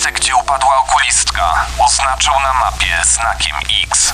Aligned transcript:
miejsce, 0.00 0.12
gdzie 0.12 0.36
upadła 0.36 0.76
okulistka. 0.76 1.66
Oznaczył 1.78 2.32
na 2.42 2.52
mapie 2.60 2.86
znakiem 3.04 3.56
X. 3.84 4.12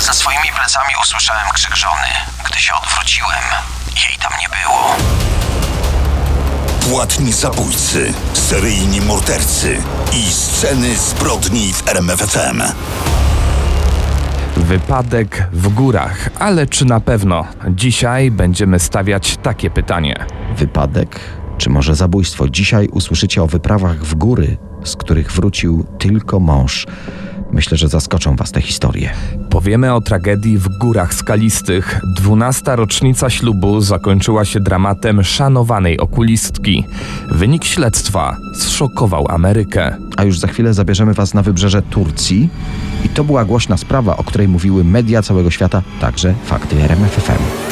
Za 0.00 0.12
swoimi 0.12 0.48
plecami 0.56 0.94
usłyszałem 1.02 1.46
krzyk 1.54 1.76
żony. 1.76 2.08
Gdy 2.44 2.58
się 2.60 2.74
odwróciłem, 2.74 3.42
jej 3.96 4.18
tam 4.22 4.32
nie 4.40 4.48
było. 4.48 4.96
Płatni 6.80 7.32
zabójcy, 7.32 8.14
seryjni 8.32 9.00
mordercy 9.00 9.82
i 10.12 10.32
sceny 10.32 10.96
zbrodni 10.96 11.72
w 11.72 11.88
RMFFM. 11.88 12.62
Wypadek 14.56 15.48
w 15.52 15.68
górach, 15.68 16.28
ale 16.38 16.66
czy 16.66 16.84
na 16.84 17.00
pewno? 17.00 17.44
Dzisiaj 17.68 18.30
będziemy 18.30 18.78
stawiać 18.78 19.36
takie 19.36 19.70
pytanie. 19.70 20.26
Wypadek, 20.56 21.20
czy 21.58 21.70
może 21.70 21.94
zabójstwo? 21.94 22.48
Dzisiaj 22.48 22.88
usłyszycie 22.88 23.42
o 23.42 23.46
wyprawach 23.46 24.04
w 24.04 24.14
góry, 24.14 24.56
z 24.84 24.96
których 24.96 25.32
wrócił 25.32 25.84
tylko 25.98 26.40
mąż. 26.40 26.86
Myślę, 27.52 27.76
że 27.76 27.88
zaskoczą 27.88 28.36
Was 28.36 28.52
te 28.52 28.60
historie. 28.60 29.12
Powiemy 29.50 29.94
o 29.94 30.00
tragedii 30.00 30.58
w 30.58 30.68
górach 30.78 31.14
skalistych. 31.14 32.00
Dwunasta 32.16 32.76
rocznica 32.76 33.30
ślubu 33.30 33.80
zakończyła 33.80 34.44
się 34.44 34.60
dramatem 34.60 35.24
szanowanej 35.24 35.98
okulistki. 35.98 36.84
Wynik 37.30 37.64
śledztwa 37.64 38.36
zszokował 38.54 39.26
Amerykę. 39.28 39.96
A 40.16 40.24
już 40.24 40.38
za 40.38 40.46
chwilę 40.46 40.74
zabierzemy 40.74 41.14
Was 41.14 41.34
na 41.34 41.42
wybrzeże 41.42 41.82
Turcji. 41.82 42.48
I 43.04 43.08
to 43.08 43.24
była 43.24 43.44
głośna 43.44 43.76
sprawa, 43.76 44.16
o 44.16 44.24
której 44.24 44.48
mówiły 44.48 44.84
media 44.84 45.22
całego 45.22 45.50
świata, 45.50 45.82
także 46.00 46.34
fakty 46.44 46.76
RMFFM. 46.82 47.71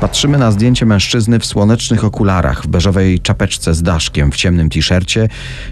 Patrzymy 0.00 0.38
na 0.38 0.52
zdjęcie 0.52 0.86
mężczyzny 0.86 1.38
w 1.38 1.46
słonecznych 1.46 2.04
okularach, 2.04 2.62
w 2.62 2.66
beżowej 2.66 3.20
czapeczce 3.20 3.74
z 3.74 3.82
daszkiem, 3.82 4.32
w 4.32 4.36
ciemnym 4.36 4.70
t-shircie. 4.70 5.28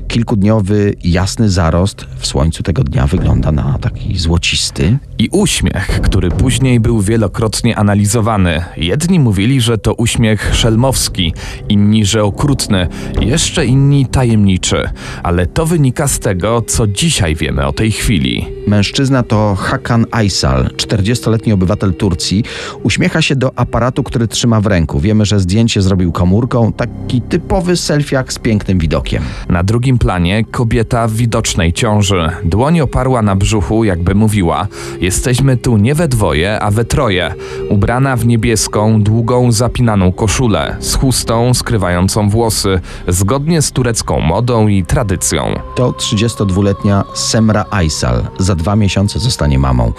Kilkudniowy, 0.08 0.94
jasny 1.04 1.50
zarost 1.50 2.06
w 2.18 2.26
słońcu 2.26 2.62
tego 2.62 2.84
dnia 2.84 3.06
wygląda 3.06 3.52
na 3.52 3.78
taki 3.78 4.18
złocisty. 4.18 4.98
I 5.18 5.28
uśmiech, 5.32 6.00
który 6.02 6.30
później 6.30 6.80
był 6.80 7.00
wielokrotnie 7.00 7.76
analizowany. 7.76 8.64
Jedni 8.76 9.20
mówili, 9.20 9.60
że 9.60 9.78
to 9.78 9.94
uśmiech 9.94 10.50
szelmowski, 10.54 11.34
inni, 11.68 12.04
że 12.04 12.24
okrutny, 12.24 12.88
jeszcze 13.20 13.66
inni 13.66 14.06
tajemniczy. 14.06 14.90
Ale 15.22 15.46
to 15.46 15.66
wynika 15.66 16.08
z 16.08 16.18
tego, 16.18 16.62
co 16.62 16.86
dzisiaj 16.86 17.34
wiemy 17.34 17.66
o 17.66 17.72
tej 17.72 17.92
chwili. 17.92 18.46
Mężczyzna 18.66 19.22
to 19.22 19.54
Hakan 19.54 20.06
Aysal, 20.10 20.64
40-letni 20.64 21.52
obywatel 21.52 21.94
Turcji. 21.94 22.44
Uśmiecha 22.82 23.22
się 23.22 23.36
do 23.36 23.58
aparatu, 23.58 24.02
który 24.02 24.17
trzyma 24.26 24.60
w 24.60 24.66
ręku. 24.66 25.00
Wiemy, 25.00 25.24
że 25.24 25.40
zdjęcie 25.40 25.82
zrobił 25.82 26.12
komórką, 26.12 26.72
taki 26.72 27.20
typowy 27.20 27.76
selfiak 27.76 28.32
z 28.32 28.38
pięknym 28.38 28.78
widokiem. 28.78 29.22
Na 29.48 29.62
drugim 29.62 29.98
planie 29.98 30.44
kobieta 30.44 31.08
w 31.08 31.12
widocznej 31.12 31.72
ciąży. 31.72 32.30
Dłoń 32.44 32.80
oparła 32.80 33.22
na 33.22 33.36
brzuchu, 33.36 33.84
jakby 33.84 34.14
mówiła: 34.14 34.66
Jesteśmy 35.00 35.56
tu 35.56 35.76
nie 35.76 35.94
we 35.94 36.08
dwoje, 36.08 36.60
a 36.60 36.70
we 36.70 36.84
troje. 36.84 37.34
Ubrana 37.70 38.16
w 38.16 38.26
niebieską, 38.26 39.02
długą, 39.02 39.52
zapinaną 39.52 40.12
koszulę, 40.12 40.76
z 40.80 40.94
chustą 40.94 41.54
skrywającą 41.54 42.28
włosy, 42.28 42.80
zgodnie 43.08 43.62
z 43.62 43.72
turecką 43.72 44.20
modą 44.20 44.68
i 44.68 44.84
tradycją. 44.84 45.54
To 45.76 45.90
32-letnia 45.90 47.04
Semra 47.14 47.64
Aysal. 47.70 48.26
Za 48.38 48.54
dwa 48.54 48.76
miesiące 48.76 49.18
zostanie 49.18 49.58
mamą. 49.58 49.92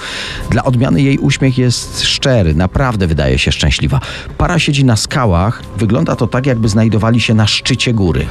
Dla 0.50 0.64
odmiany 0.64 1.02
jej 1.02 1.18
uśmiech 1.18 1.58
jest 1.58 2.02
szczery, 2.02 2.56
naprawdę 2.56 3.08
wydaje 3.08 3.40
się 3.40 3.52
szczęśliwa. 3.52 4.00
Para 4.38 4.60
siedzi 4.60 4.86
na 4.86 4.96
skałach, 4.96 5.64
wygląda 5.78 6.16
to 6.16 6.28
tak, 6.28 6.46
jakby 6.46 6.70
znajdowali 6.70 7.22
się 7.22 7.34
na 7.34 7.48
szczycie 7.48 7.94
góry. 7.94 8.26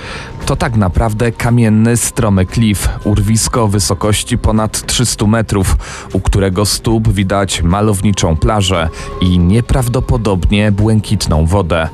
To 0.47 0.57
tak 0.57 0.77
naprawdę 0.77 1.33
kamienny, 1.33 1.97
stromy 1.97 2.47
klif, 2.47 2.89
urwisko 3.05 3.62
o 3.62 3.69
wysokości 3.69 4.38
ponad 4.38 4.87
300 4.87 5.27
metrów, 5.27 5.77
u 6.12 6.21
którego 6.21 6.67
stóp 6.67 7.09
widać 7.09 7.62
malowniczą 7.62 8.37
plażę 8.37 8.88
i 9.21 9.38
nieprawdopodobnie 9.38 10.72
błękitną 10.72 11.47
wodę. 11.47 11.88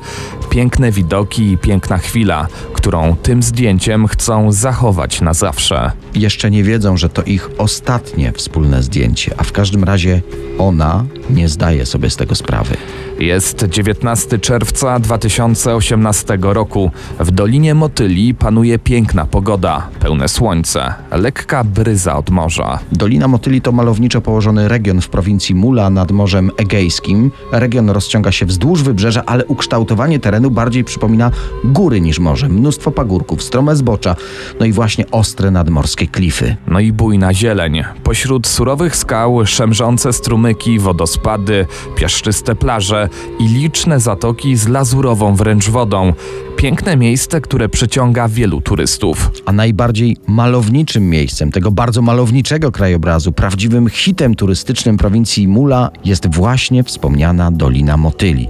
Piękne 0.49 0.91
widoki 0.91 1.51
i 1.51 1.57
piękna 1.57 1.97
chwila, 1.97 2.47
którą 2.73 3.15
tym 3.15 3.43
zdjęciem 3.43 4.07
chcą 4.07 4.51
zachować 4.51 5.21
na 5.21 5.33
zawsze. 5.33 5.91
Jeszcze 6.13 6.51
nie 6.51 6.63
wiedzą, 6.63 6.97
że 6.97 7.09
to 7.09 7.23
ich 7.23 7.49
ostatnie 7.57 8.31
wspólne 8.31 8.83
zdjęcie, 8.83 9.35
a 9.37 9.43
w 9.43 9.51
każdym 9.51 9.83
razie 9.83 10.21
ona 10.57 11.05
nie 11.29 11.49
zdaje 11.49 11.85
sobie 11.85 12.09
z 12.09 12.15
tego 12.15 12.35
sprawy. 12.35 12.77
Jest 13.19 13.65
19 13.65 14.39
czerwca 14.39 14.99
2018 14.99 16.37
roku. 16.41 16.91
W 17.19 17.31
Dolinie 17.31 17.75
Motyli 17.75 18.33
panuje 18.33 18.79
piękna 18.79 19.25
pogoda, 19.25 19.87
pełne 19.99 20.27
słońce, 20.27 20.93
lekka 21.11 21.63
bryza 21.63 22.17
od 22.17 22.29
morza. 22.29 22.79
Dolina 22.91 23.27
Motyli 23.27 23.61
to 23.61 23.71
malowniczo 23.71 24.21
położony 24.21 24.67
region 24.67 25.01
w 25.01 25.09
prowincji 25.09 25.55
Mula 25.55 25.89
nad 25.89 26.11
Morzem 26.11 26.51
Egejskim. 26.57 27.31
Region 27.51 27.89
rozciąga 27.89 28.31
się 28.31 28.45
wzdłuż 28.45 28.83
wybrzeża, 28.83 29.23
ale 29.25 29.45
ukształtowanie 29.45 30.19
terenu 30.19 30.51
bardziej 30.51 30.83
przypomina 30.83 31.31
góry 31.63 32.01
niż 32.01 32.19
morze. 32.19 32.49
Mnóstwo 32.49 32.91
pagórków, 32.91 33.43
strome 33.43 33.75
zbocza, 33.75 34.15
no 34.59 34.65
i 34.65 34.71
właśnie 34.71 35.11
ostre 35.11 35.51
nadmorskie 35.51 36.07
klify. 36.07 36.55
No 36.67 36.79
i 36.79 36.91
bujna 36.91 37.33
zieleń. 37.33 37.83
Pośród 38.03 38.47
surowych 38.47 38.95
skał 38.95 39.45
szemrzące 39.45 40.13
strumyki, 40.13 40.79
wodospady, 40.79 41.65
piaszczyste 41.95 42.55
plaże 42.55 43.04
i 43.39 43.47
liczne 43.47 43.99
zatoki 43.99 44.55
z 44.55 44.67
lazurową 44.67 45.35
wręcz 45.35 45.69
wodą. 45.69 46.13
Piękne 46.55 46.97
miejsce, 46.97 47.41
które 47.41 47.69
przyciąga 47.69 48.27
wielu 48.27 48.61
turystów. 48.61 49.31
A 49.45 49.51
najbardziej 49.51 50.17
malowniczym 50.27 51.09
miejscem 51.09 51.51
tego 51.51 51.71
bardzo 51.71 52.01
malowniczego 52.01 52.71
krajobrazu, 52.71 53.31
prawdziwym 53.31 53.89
hitem 53.89 54.35
turystycznym 54.35 54.97
prowincji 54.97 55.47
Mula 55.47 55.91
jest 56.05 56.35
właśnie 56.35 56.83
wspomniana 56.83 57.51
Dolina 57.51 57.97
Motyli. 57.97 58.47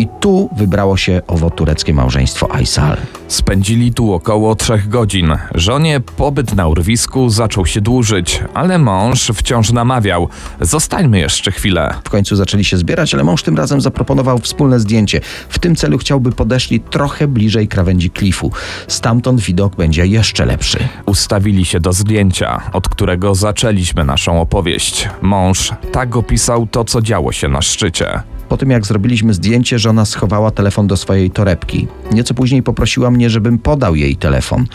I 0.00 0.08
tu 0.20 0.50
wybrało 0.56 0.96
się 0.96 1.22
owo 1.26 1.50
tureckie 1.50 1.94
małżeństwo 1.94 2.54
Aysal. 2.54 2.96
Spędzili 3.28 3.94
tu 3.94 4.12
około 4.12 4.54
trzech 4.54 4.88
godzin. 4.88 5.36
Żonie 5.54 6.00
pobyt 6.00 6.54
na 6.54 6.68
urwisku 6.68 7.30
zaczął 7.30 7.66
się 7.66 7.80
dłużyć, 7.80 8.42
ale 8.54 8.78
mąż 8.78 9.30
wciąż 9.34 9.72
namawiał: 9.72 10.28
Zostańmy 10.60 11.18
jeszcze 11.18 11.52
chwilę. 11.52 11.94
W 12.04 12.10
końcu 12.10 12.36
zaczęli 12.36 12.64
się 12.64 12.76
zbierać, 12.76 13.14
ale 13.14 13.24
mąż 13.24 13.42
tym 13.42 13.56
razem 13.56 13.80
zaproponował 13.80 14.38
wspólne 14.38 14.80
zdjęcie. 14.80 15.20
W 15.48 15.58
tym 15.58 15.76
celu 15.76 15.98
chciałby 15.98 16.32
podeszli 16.32 16.80
trochę 16.80 17.28
bliżej 17.28 17.68
krawędzi 17.68 18.10
klifu. 18.10 18.52
Stamtąd 18.88 19.40
widok 19.40 19.76
będzie 19.76 20.06
jeszcze 20.06 20.46
lepszy. 20.46 20.78
Ustawili 21.06 21.64
się 21.64 21.80
do 21.80 21.92
zdjęcia, 21.92 22.62
od 22.72 22.88
którego 22.88 23.34
zaczęliśmy 23.34 24.04
naszą 24.04 24.40
opowieść. 24.40 25.08
Mąż 25.22 25.72
tak 25.92 26.16
opisał 26.16 26.66
to, 26.66 26.84
co 26.84 27.02
działo 27.02 27.32
się 27.32 27.48
na 27.48 27.62
szczycie. 27.62 28.22
Po 28.50 28.56
tym 28.56 28.70
jak 28.70 28.86
zrobiliśmy 28.86 29.34
zdjęcie, 29.34 29.78
żona 29.78 30.04
schowała 30.04 30.50
telefon 30.50 30.86
do 30.86 30.96
swojej 30.96 31.30
torebki. 31.30 31.86
Nieco 32.12 32.34
później 32.34 32.62
poprosiła 32.62 33.10
mnie, 33.10 33.30
żebym 33.30 33.58
podał 33.58 33.96
jej 33.96 34.16
telefon. 34.16 34.66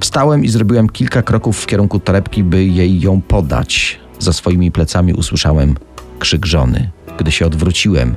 Wstałem 0.00 0.44
i 0.44 0.48
zrobiłem 0.48 0.88
kilka 0.88 1.22
kroków 1.22 1.60
w 1.60 1.66
kierunku 1.66 2.00
torebki, 2.00 2.44
by 2.44 2.64
jej 2.64 3.00
ją 3.00 3.20
podać. 3.20 3.98
Za 4.18 4.32
swoimi 4.32 4.72
plecami 4.72 5.14
usłyszałem 5.14 5.74
krzyk 6.18 6.46
żony. 6.46 6.90
Gdy 7.18 7.32
się 7.32 7.46
odwróciłem, 7.46 8.14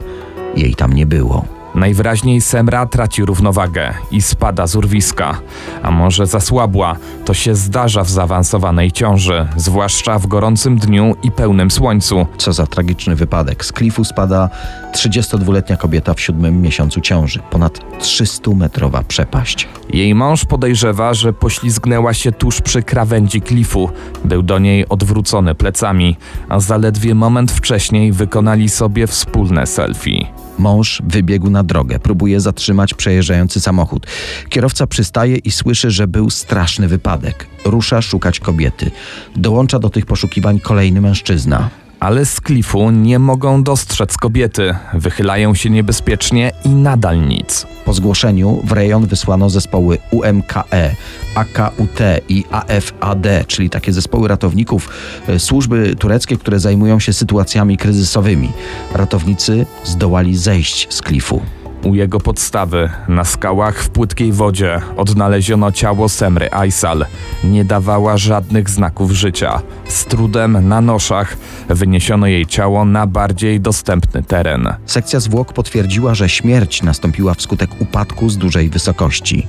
jej 0.55 0.75
tam 0.75 0.93
nie 0.93 1.05
było. 1.05 1.60
Najwyraźniej 1.75 2.41
Semra 2.41 2.85
traci 2.85 3.25
równowagę 3.25 3.93
i 4.11 4.21
spada 4.21 4.67
z 4.67 4.75
urwiska. 4.75 5.37
A 5.83 5.91
może 5.91 6.27
zasłabła, 6.27 6.95
to 7.25 7.33
się 7.33 7.55
zdarza 7.55 8.03
w 8.03 8.09
zaawansowanej 8.09 8.91
ciąży, 8.91 9.47
zwłaszcza 9.55 10.19
w 10.19 10.27
gorącym 10.27 10.77
dniu 10.77 11.15
i 11.23 11.31
pełnym 11.31 11.71
słońcu. 11.71 12.27
Co 12.37 12.53
za 12.53 12.67
tragiczny 12.67 13.15
wypadek. 13.15 13.65
Z 13.65 13.71
klifu 13.71 14.03
spada 14.03 14.49
32-letnia 14.93 15.77
kobieta 15.77 16.13
w 16.13 16.21
siódmym 16.21 16.61
miesiącu 16.61 17.01
ciąży. 17.01 17.39
Ponad 17.49 17.79
300-metrowa 17.99 19.03
przepaść. 19.03 19.67
Jej 19.89 20.15
mąż 20.15 20.45
podejrzewa, 20.45 21.13
że 21.13 21.33
poślizgnęła 21.33 22.13
się 22.13 22.31
tuż 22.31 22.61
przy 22.61 22.83
krawędzi 22.83 23.41
klifu. 23.41 23.89
Był 24.25 24.43
do 24.43 24.59
niej 24.59 24.89
odwrócony 24.89 25.55
plecami, 25.55 26.17
a 26.49 26.59
zaledwie 26.59 27.15
moment 27.15 27.51
wcześniej 27.51 28.11
wykonali 28.11 28.69
sobie 28.69 29.07
wspólne 29.07 29.67
selfie. 29.67 30.30
Mąż 30.61 31.01
wybiegł 31.05 31.49
na 31.49 31.63
drogę, 31.63 31.99
próbuje 31.99 32.39
zatrzymać 32.39 32.93
przejeżdżający 32.93 33.59
samochód. 33.59 34.07
Kierowca 34.49 34.87
przystaje 34.87 35.37
i 35.37 35.51
słyszy, 35.51 35.91
że 35.91 36.07
był 36.07 36.29
straszny 36.29 36.87
wypadek. 36.87 37.47
Rusza 37.65 38.01
szukać 38.01 38.39
kobiety. 38.39 38.91
Dołącza 39.35 39.79
do 39.79 39.89
tych 39.89 40.05
poszukiwań 40.05 40.59
kolejny 40.59 41.01
mężczyzna. 41.01 41.69
Ale 42.01 42.25
z 42.25 42.41
klifu 42.41 42.91
nie 42.91 43.19
mogą 43.19 43.63
dostrzec 43.63 44.17
kobiety. 44.17 44.75
Wychylają 44.93 45.55
się 45.55 45.69
niebezpiecznie 45.69 46.51
i 46.65 46.69
nadal 46.69 47.27
nic. 47.27 47.67
Po 47.85 47.93
zgłoszeniu 47.93 48.61
w 48.63 48.71
rejon 48.71 49.07
wysłano 49.07 49.49
zespoły 49.49 49.97
UMKE, 50.11 50.95
AKUT 51.35 51.99
i 52.29 52.45
AFAD, 52.51 53.27
czyli 53.47 53.69
takie 53.69 53.93
zespoły 53.93 54.27
ratowników, 54.27 54.89
e, 55.27 55.39
służby 55.39 55.95
tureckie, 55.95 56.37
które 56.37 56.59
zajmują 56.59 56.99
się 56.99 57.13
sytuacjami 57.13 57.77
kryzysowymi. 57.77 58.51
Ratownicy 58.93 59.65
zdołali 59.83 60.37
zejść 60.37 60.87
z 60.93 61.01
klifu. 61.01 61.41
U 61.83 61.95
jego 61.95 62.19
podstawy, 62.19 62.89
na 63.07 63.25
skałach 63.25 63.83
w 63.83 63.89
płytkiej 63.89 64.31
wodzie, 64.31 64.81
odnaleziono 64.97 65.71
ciało 65.71 66.09
Semry 66.09 66.51
Aysal. 66.51 67.05
Nie 67.43 67.65
dawała 67.65 68.17
żadnych 68.17 68.69
znaków 68.69 69.11
życia. 69.11 69.61
Z 69.87 70.05
trudem 70.05 70.67
na 70.67 70.81
noszach 70.81 71.37
wyniesiono 71.69 72.27
jej 72.27 72.45
ciało 72.45 72.85
na 72.85 73.07
bardziej 73.07 73.61
dostępny 73.61 74.23
teren. 74.23 74.73
Sekcja 74.85 75.19
zwłok 75.19 75.53
potwierdziła, 75.53 76.15
że 76.15 76.29
śmierć 76.29 76.83
nastąpiła 76.83 77.33
wskutek 77.33 77.81
upadku 77.81 78.29
z 78.29 78.37
dużej 78.37 78.69
wysokości. 78.69 79.47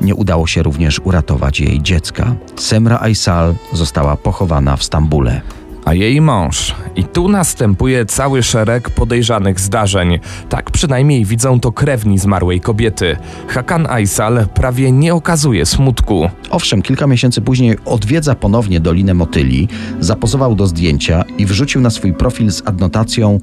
Nie 0.00 0.14
udało 0.14 0.46
się 0.46 0.62
również 0.62 1.00
uratować 1.04 1.60
jej 1.60 1.82
dziecka. 1.82 2.34
Semra 2.56 2.98
Aysal 3.00 3.54
została 3.72 4.16
pochowana 4.16 4.76
w 4.76 4.84
Stambule. 4.84 5.40
A 5.90 5.94
jej 5.94 6.20
mąż. 6.20 6.74
I 6.96 7.04
tu 7.04 7.28
następuje 7.28 8.06
cały 8.06 8.42
szereg 8.42 8.90
podejrzanych 8.90 9.60
zdarzeń. 9.60 10.18
Tak 10.48 10.70
przynajmniej 10.70 11.24
widzą 11.24 11.60
to 11.60 11.72
krewni 11.72 12.18
zmarłej 12.18 12.60
kobiety. 12.60 13.16
Hakan 13.48 13.86
Aysal 13.86 14.46
prawie 14.54 14.92
nie 14.92 15.14
okazuje 15.14 15.66
smutku. 15.66 16.30
Owszem, 16.50 16.82
kilka 16.82 17.06
miesięcy 17.06 17.40
później 17.40 17.76
odwiedza 17.84 18.34
ponownie 18.34 18.80
Dolinę 18.80 19.14
Motyli, 19.14 19.68
zapozował 20.00 20.54
do 20.54 20.66
zdjęcia 20.66 21.24
i 21.38 21.46
wrzucił 21.46 21.80
na 21.80 21.90
swój 21.90 22.12
profil 22.12 22.50
z 22.50 22.62
adnotacją 22.66 23.38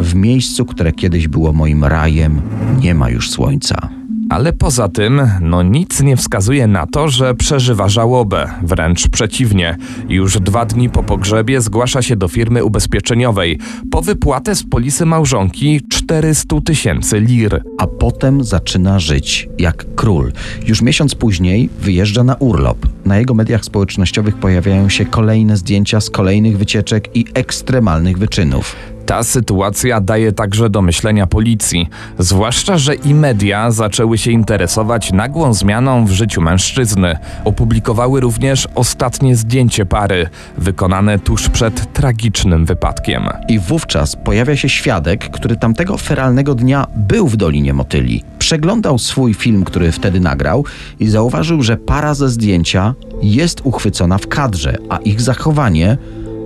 W 0.00 0.14
miejscu, 0.14 0.64
które 0.64 0.92
kiedyś 0.92 1.28
było 1.28 1.52
moim 1.52 1.84
rajem, 1.84 2.42
nie 2.80 2.94
ma 2.94 3.10
już 3.10 3.30
słońca. 3.30 4.01
Ale 4.32 4.52
poza 4.52 4.88
tym, 4.88 5.22
no 5.40 5.62
nic 5.62 6.00
nie 6.00 6.16
wskazuje 6.16 6.66
na 6.66 6.86
to, 6.86 7.08
że 7.08 7.34
przeżywa 7.34 7.88
żałobę. 7.88 8.50
Wręcz 8.62 9.08
przeciwnie. 9.08 9.76
Już 10.08 10.40
dwa 10.40 10.64
dni 10.64 10.90
po 10.90 11.02
pogrzebie 11.02 11.60
zgłasza 11.60 12.02
się 12.02 12.16
do 12.16 12.28
firmy 12.28 12.64
ubezpieczeniowej 12.64 13.58
po 13.90 14.02
wypłatę 14.02 14.54
z 14.54 14.62
polisy 14.62 15.06
małżonki 15.06 15.80
400 15.88 16.60
tysięcy 16.60 17.20
lir. 17.20 17.62
A 17.78 17.86
potem 17.86 18.44
zaczyna 18.44 18.98
żyć 18.98 19.48
jak 19.58 19.94
król. 19.94 20.32
Już 20.66 20.82
miesiąc 20.82 21.14
później 21.14 21.68
wyjeżdża 21.80 22.24
na 22.24 22.34
urlop. 22.34 22.86
Na 23.04 23.18
jego 23.18 23.34
mediach 23.34 23.64
społecznościowych 23.64 24.36
pojawiają 24.36 24.88
się 24.88 25.04
kolejne 25.04 25.56
zdjęcia 25.56 26.00
z 26.00 26.10
kolejnych 26.10 26.58
wycieczek 26.58 27.16
i 27.16 27.24
ekstremalnych 27.34 28.18
wyczynów. 28.18 28.76
Ta 29.12 29.22
sytuacja 29.22 30.00
daje 30.00 30.32
także 30.32 30.70
do 30.70 30.82
myślenia 30.82 31.26
policji, 31.26 31.88
zwłaszcza, 32.18 32.78
że 32.78 32.94
i 32.94 33.14
media 33.14 33.70
zaczęły 33.70 34.18
się 34.18 34.30
interesować 34.30 35.12
nagłą 35.12 35.54
zmianą 35.54 36.06
w 36.06 36.10
życiu 36.10 36.40
mężczyzny. 36.40 37.18
Opublikowały 37.44 38.20
również 38.20 38.68
ostatnie 38.74 39.36
zdjęcie 39.36 39.86
pary, 39.86 40.28
wykonane 40.58 41.18
tuż 41.18 41.48
przed 41.48 41.92
tragicznym 41.92 42.64
wypadkiem. 42.64 43.28
I 43.48 43.58
wówczas 43.58 44.16
pojawia 44.16 44.56
się 44.56 44.68
świadek, 44.68 45.30
który 45.30 45.56
tamtego 45.56 45.98
feralnego 45.98 46.54
dnia 46.54 46.86
był 46.96 47.28
w 47.28 47.36
Dolinie 47.36 47.74
Motyli. 47.74 48.24
Przeglądał 48.38 48.98
swój 48.98 49.34
film, 49.34 49.64
który 49.64 49.92
wtedy 49.92 50.20
nagrał 50.20 50.64
i 51.00 51.08
zauważył, 51.08 51.62
że 51.62 51.76
para 51.76 52.14
ze 52.14 52.28
zdjęcia 52.28 52.94
jest 53.22 53.60
uchwycona 53.64 54.18
w 54.18 54.28
kadrze, 54.28 54.76
a 54.88 54.96
ich 54.96 55.20
zachowanie 55.20 55.98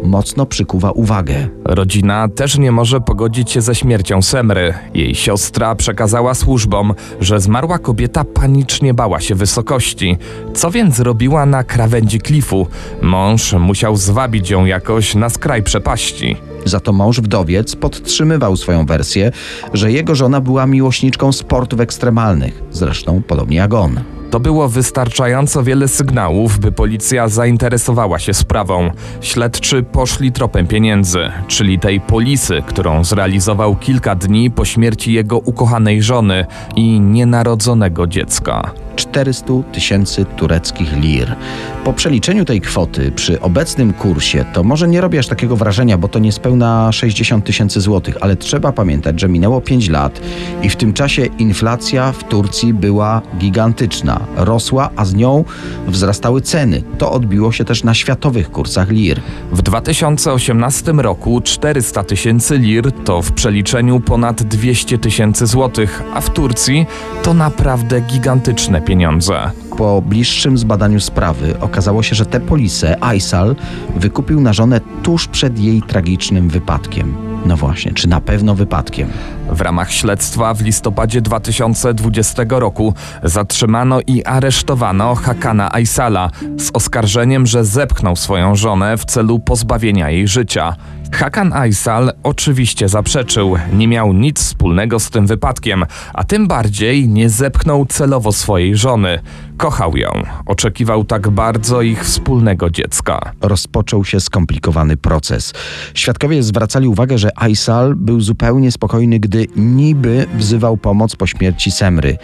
mocno 0.02 0.46
przykuwa 0.46 0.90
uwagę. 0.90 1.48
Rodzina 1.64 2.28
też 2.28 2.58
nie 2.58 2.72
może 2.72 3.00
pogodzić 3.00 3.50
się 3.50 3.60
ze 3.60 3.74
śmiercią 3.74 4.22
Semry. 4.22 4.74
Jej 4.94 5.14
siostra 5.14 5.74
przekazała 5.74 6.34
służbom, 6.34 6.94
że 7.20 7.40
zmarła 7.40 7.78
kobieta 7.78 8.24
panicznie 8.24 8.94
bała 8.94 9.20
się 9.20 9.34
wysokości. 9.34 10.18
Co 10.54 10.70
więc 10.70 11.00
robiła 11.00 11.46
na 11.46 11.64
krawędzi 11.64 12.20
klifu? 12.20 12.66
Mąż 13.02 13.52
musiał 13.52 13.96
zwabić 13.96 14.50
ją 14.50 14.64
jakoś 14.64 15.14
na 15.14 15.28
skraj 15.28 15.62
przepaści. 15.62 16.36
Za 16.64 16.80
to 16.80 16.92
mąż 16.92 17.20
wdowiec 17.20 17.76
podtrzymywał 17.76 18.56
swoją 18.56 18.86
wersję, 18.86 19.32
że 19.72 19.92
jego 19.92 20.14
żona 20.14 20.40
była 20.40 20.66
miłośniczką 20.66 21.32
sportów 21.32 21.80
ekstremalnych, 21.80 22.62
zresztą 22.70 23.22
podobnie 23.28 23.56
jak 23.56 23.74
on. 23.74 24.00
To 24.30 24.40
było 24.40 24.68
wystarczająco 24.68 25.62
wiele 25.62 25.88
sygnałów, 25.88 26.58
by 26.58 26.72
policja 26.72 27.28
zainteresowała 27.28 28.18
się 28.18 28.34
sprawą. 28.34 28.90
Śledczy 29.20 29.82
poszli 29.82 30.32
tropem 30.32 30.66
pieniędzy, 30.66 31.18
czyli 31.48 31.78
tej 31.78 32.00
polisy, 32.00 32.62
którą 32.66 33.04
zrealizował 33.04 33.76
kilka 33.76 34.14
dni 34.14 34.50
po 34.50 34.64
śmierci 34.64 35.12
jego 35.12 35.38
ukochanej 35.38 36.02
żony 36.02 36.46
i 36.76 37.00
nienarodzonego 37.00 38.06
dziecka. 38.06 38.85
400 38.96 39.46
tysięcy 39.72 40.24
tureckich 40.24 40.96
lir. 40.96 41.36
Po 41.84 41.92
przeliczeniu 41.92 42.44
tej 42.44 42.60
kwoty 42.60 43.12
przy 43.12 43.40
obecnym 43.40 43.92
kursie 43.92 44.44
to 44.52 44.62
może 44.62 44.88
nie 44.88 45.00
robi 45.00 45.18
aż 45.18 45.26
takiego 45.26 45.56
wrażenia, 45.56 45.98
bo 45.98 46.08
to 46.08 46.18
niespełna 46.18 46.92
60 46.92 47.44
tysięcy 47.44 47.80
złotych, 47.80 48.16
ale 48.20 48.36
trzeba 48.36 48.72
pamiętać, 48.72 49.20
że 49.20 49.28
minęło 49.28 49.60
5 49.60 49.88
lat 49.88 50.20
i 50.62 50.70
w 50.70 50.76
tym 50.76 50.92
czasie 50.92 51.26
inflacja 51.26 52.12
w 52.12 52.24
Turcji 52.24 52.74
była 52.74 53.22
gigantyczna. 53.38 54.20
Rosła, 54.36 54.90
a 54.96 55.04
z 55.04 55.14
nią 55.14 55.44
wzrastały 55.86 56.40
ceny. 56.40 56.82
To 56.98 57.12
odbiło 57.12 57.52
się 57.52 57.64
też 57.64 57.84
na 57.84 57.94
światowych 57.94 58.50
kursach 58.50 58.90
lir. 58.90 59.20
W 59.52 59.62
2018 59.62 60.92
roku 60.92 61.40
400 61.40 62.04
tysięcy 62.04 62.58
lir 62.58 62.92
to 62.92 63.22
w 63.22 63.32
przeliczeniu 63.32 64.00
ponad 64.00 64.42
200 64.42 64.98
tysięcy 64.98 65.46
złotych, 65.46 66.02
a 66.14 66.20
w 66.20 66.30
Turcji 66.30 66.86
to 67.22 67.34
naprawdę 67.34 68.00
gigantyczne 68.00 68.80
pieniądze. 68.86 69.50
Po 69.78 70.02
bliższym 70.02 70.58
zbadaniu 70.58 71.00
sprawy 71.00 71.60
okazało 71.60 72.02
się, 72.02 72.14
że 72.14 72.26
tę 72.26 72.40
polisę 72.40 72.96
Aysal 73.04 73.56
wykupił 73.96 74.40
na 74.40 74.52
żonę 74.52 74.80
tuż 75.02 75.28
przed 75.28 75.58
jej 75.58 75.82
tragicznym 75.82 76.48
wypadkiem. 76.48 77.14
No 77.46 77.56
właśnie, 77.56 77.92
czy 77.92 78.08
na 78.08 78.20
pewno 78.20 78.54
wypadkiem? 78.54 79.08
W 79.50 79.60
ramach 79.60 79.92
śledztwa 79.92 80.54
w 80.54 80.62
listopadzie 80.62 81.20
2020 81.20 82.42
roku 82.48 82.94
zatrzymano 83.22 84.00
i 84.06 84.24
aresztowano 84.24 85.14
Hakana 85.14 85.72
Aysala 85.72 86.30
z 86.58 86.70
oskarżeniem, 86.72 87.46
że 87.46 87.64
zepchnął 87.64 88.16
swoją 88.16 88.54
żonę 88.54 88.96
w 88.96 89.04
celu 89.04 89.38
pozbawienia 89.38 90.10
jej 90.10 90.28
życia. 90.28 90.76
Hakan 91.12 91.52
Aysal 91.52 92.12
oczywiście 92.22 92.88
zaprzeczył, 92.88 93.56
nie 93.72 93.88
miał 93.88 94.12
nic 94.12 94.38
wspólnego 94.38 95.00
z 95.00 95.10
tym 95.10 95.26
wypadkiem, 95.26 95.84
a 96.14 96.24
tym 96.24 96.48
bardziej 96.48 97.08
nie 97.08 97.30
zepchnął 97.30 97.86
celowo 97.86 98.32
swojej 98.32 98.76
żony. 98.76 99.18
Kochał 99.56 99.96
ją, 99.96 100.10
oczekiwał 100.46 101.04
tak 101.04 101.28
bardzo 101.30 101.82
ich 101.82 102.04
wspólnego 102.04 102.70
dziecka. 102.70 103.32
rozpoczął 103.40 104.04
się 104.04 104.20
skomplikowany 104.20 104.96
proces. 104.96 105.52
Świadkowie 105.94 106.42
zwracali 106.42 106.88
uwagę, 106.88 107.18
że 107.18 107.30
Aysal 107.38 107.94
był 107.94 108.20
zupełnie 108.20 108.72
spokojny, 108.72 109.18
gdy 109.18 109.46
niby 109.56 110.26
wzywał 110.34 110.76
pomoc 110.76 111.16
po 111.16 111.26
śmierci 111.26 111.70
Semry. 111.70 112.16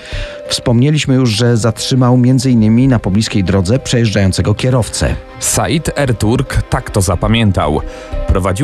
Wspomnieliśmy 0.48 1.14
już, 1.14 1.30
że 1.30 1.56
zatrzymał 1.56 2.14
m.in. 2.14 2.88
na 2.88 2.98
pobliskiej 2.98 3.44
drodze 3.44 3.78
przejeżdżającego 3.78 4.54
kierowcę. 4.54 5.16
Said 5.40 5.98
Erturk 5.98 6.62
tak 6.62 6.90
to 6.90 7.00
zapamiętał. 7.00 7.80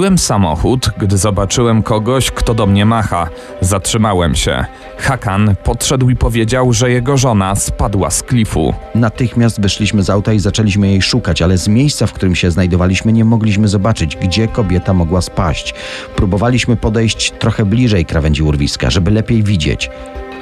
Prowadziłem 0.09 0.27
samochód, 0.27 0.91
gdy 0.99 1.19
zobaczyłem 1.19 1.83
kogoś, 1.83 2.31
kto 2.31 2.55
do 2.55 2.67
mnie 2.67 2.87
macha. 2.87 3.29
Zatrzymałem 3.61 4.35
się. 4.35 4.65
Hakan 4.99 5.55
podszedł 5.65 6.11
i 6.11 6.17
powiedział, 6.17 6.73
że 6.73 6.91
jego 6.91 7.17
żona 7.17 7.55
spadła 7.55 8.11
z 8.11 8.23
klifu. 8.23 8.75
Natychmiast 8.95 9.61
wyszliśmy 9.61 10.03
z 10.03 10.11
auta 10.11 10.33
i 10.33 10.38
zaczęliśmy 10.38 10.88
jej 10.88 11.03
szukać, 11.03 11.43
ale 11.43 11.59
z 11.59 11.69
miejsca, 11.69 12.07
w 12.07 12.12
którym 12.12 12.35
się 12.35 12.50
znajdowaliśmy, 12.50 13.12
nie 13.12 13.25
mogliśmy 13.25 13.69
zobaczyć, 13.69 14.17
gdzie 14.17 14.49
kobieta 14.49 14.95
mogła 14.95 15.21
spaść. 15.21 15.75
Próbowaliśmy 16.17 16.77
podejść 16.77 17.33
trochę 17.38 17.65
bliżej 17.65 18.05
krawędzi 18.05 18.43
urwiska, 18.43 18.91
żeby 18.91 19.11
lepiej 19.11 19.43
widzieć. 19.43 19.91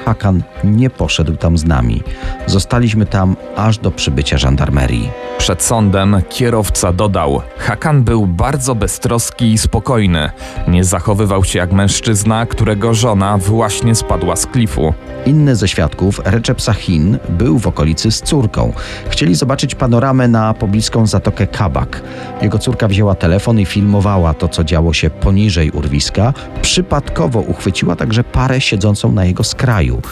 Hakan 0.04 0.42
nie 0.64 0.90
poszedł 0.90 1.36
tam 1.36 1.58
z 1.58 1.64
nami. 1.64 2.02
Zostaliśmy 2.46 3.06
tam 3.06 3.36
aż 3.56 3.78
do 3.78 3.90
przybycia 3.90 4.38
żandarmerii. 4.38 5.10
Przed 5.38 5.62
sądem 5.62 6.22
kierowca 6.28 6.92
dodał: 6.92 7.40
Hakan 7.58 8.02
był 8.02 8.26
bardzo 8.26 8.74
beztroski 8.74 9.52
i 9.52 9.58
spokojny. 9.58 10.30
Nie 10.68 10.84
zachowywał 10.84 11.44
się 11.44 11.58
jak 11.58 11.72
mężczyzna, 11.72 12.46
którego 12.46 12.94
żona 12.94 13.38
właśnie 13.38 13.94
spadła 13.94 14.36
z 14.36 14.46
klifu. 14.46 14.94
Inny 15.26 15.56
ze 15.56 15.68
świadków, 15.68 16.20
Recep 16.24 16.60
Sahin, 16.60 17.18
był 17.28 17.58
w 17.58 17.66
okolicy 17.66 18.10
z 18.10 18.22
córką. 18.22 18.72
Chcieli 19.08 19.34
zobaczyć 19.34 19.74
panoramę 19.74 20.28
na 20.28 20.54
pobliską 20.54 21.06
zatokę 21.06 21.46
Kabak. 21.46 22.02
Jego 22.42 22.58
córka 22.58 22.88
wzięła 22.88 23.14
telefon 23.14 23.60
i 23.60 23.66
filmowała 23.66 24.34
to, 24.34 24.48
co 24.48 24.64
działo 24.64 24.92
się 24.92 25.10
poniżej 25.10 25.70
urwiska. 25.70 26.32
Przypadkowo 26.62 27.40
uchwyciła 27.40 27.96
także 27.96 28.24
parę 28.24 28.60
siedzącą 28.60 29.12
na 29.12 29.24
jego 29.24 29.44
skraju. 29.44 30.02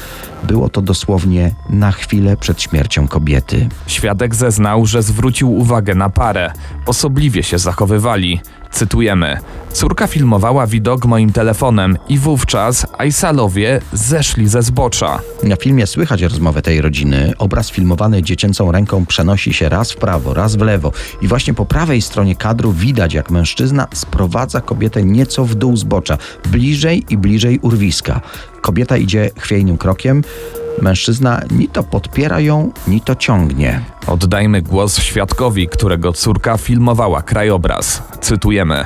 Było 0.47 0.69
to 0.69 0.83
dosłownie 0.83 1.51
na 1.71 1.93
chwilę 1.93 2.37
przed 2.37 2.63
śmiercią 2.63 3.09
kobiety. 3.09 3.69
Świadek 3.87 4.35
zeznał, 4.35 4.87
że 4.87 5.03
zwrócił 5.03 5.55
uwagę 5.55 5.95
na 5.95 6.11
parę. 6.11 6.53
Osobliwie 6.87 7.43
się 7.43 7.59
zachowywali. 7.59 8.41
Cytujemy. 8.75 9.39
Córka 9.73 10.07
filmowała 10.07 10.67
widok 10.67 11.07
moim 11.07 11.33
telefonem 11.33 11.99
i 12.09 12.19
wówczas 12.19 12.87
Aisalowie 12.99 13.81
zeszli 13.93 14.49
ze 14.49 14.63
zbocza. 14.63 15.21
Na 15.43 15.57
filmie 15.57 15.87
słychać 15.87 16.23
rozmowę 16.23 16.63
tej 16.63 16.81
rodziny. 16.81 17.33
Obraz 17.39 17.71
filmowany 17.71 18.23
dziecięcą 18.23 18.73
ręką 18.73 19.07
przenosi 19.07 19.53
się 19.53 19.69
raz 19.69 19.93
w 19.93 19.97
prawo, 19.97 20.35
raz 20.35 20.57
w 20.57 20.61
lewo. 20.61 20.93
I 21.23 21.29
właśnie 21.29 21.55
po 21.55 21.67
prawej 21.67 22.03
stronie 22.03 22.37
kadru 22.37 22.73
widać, 22.73 23.15
jak 23.15 23.31
mężczyzna 23.31 23.87
sprowadza 23.95 24.61
kobietę 24.61 25.03
nieco 25.03 25.45
w 25.45 25.55
dół 25.55 25.77
zbocza, 25.77 26.19
bliżej 26.53 27.05
i 27.11 27.17
bliżej 27.17 27.59
urwiska. 27.59 28.21
Kobieta 28.61 28.97
idzie 28.97 29.31
chwiejnym 29.39 29.79
krokiem. 29.79 30.23
Mężczyzna 30.83 31.41
ni 31.51 31.69
to 31.69 31.83
podpiera 31.83 32.41
ją, 32.41 32.73
ni 32.89 33.01
to 33.01 33.15
ciągnie. 33.15 33.81
Oddajmy 34.07 34.63
głos 34.63 34.99
świadkowi, 34.99 35.69
którego 35.69 36.13
córka 36.13 36.57
filmowała 36.59 37.23
krajobraz. 37.23 38.03
Cytujemy. 38.21 38.85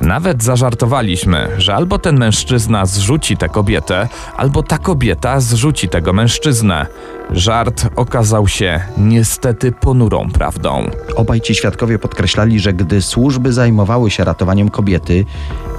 Nawet 0.00 0.42
zażartowaliśmy, 0.42 1.48
że 1.58 1.74
albo 1.74 1.98
ten 1.98 2.18
mężczyzna 2.18 2.86
zrzuci 2.86 3.36
tę 3.36 3.48
kobietę, 3.48 4.08
albo 4.36 4.62
ta 4.62 4.78
kobieta 4.78 5.40
zrzuci 5.40 5.88
tego 5.88 6.12
mężczyznę. 6.12 6.86
Żart 7.30 7.88
okazał 7.96 8.48
się 8.48 8.80
niestety 8.98 9.72
ponurą 9.72 10.30
prawdą. 10.30 10.90
Obaj 11.16 11.40
ci 11.40 11.54
świadkowie 11.54 11.98
podkreślali, 11.98 12.60
że 12.60 12.72
gdy 12.72 13.02
służby 13.02 13.52
zajmowały 13.52 14.10
się 14.10 14.24
ratowaniem 14.24 14.68
kobiety, 14.68 15.24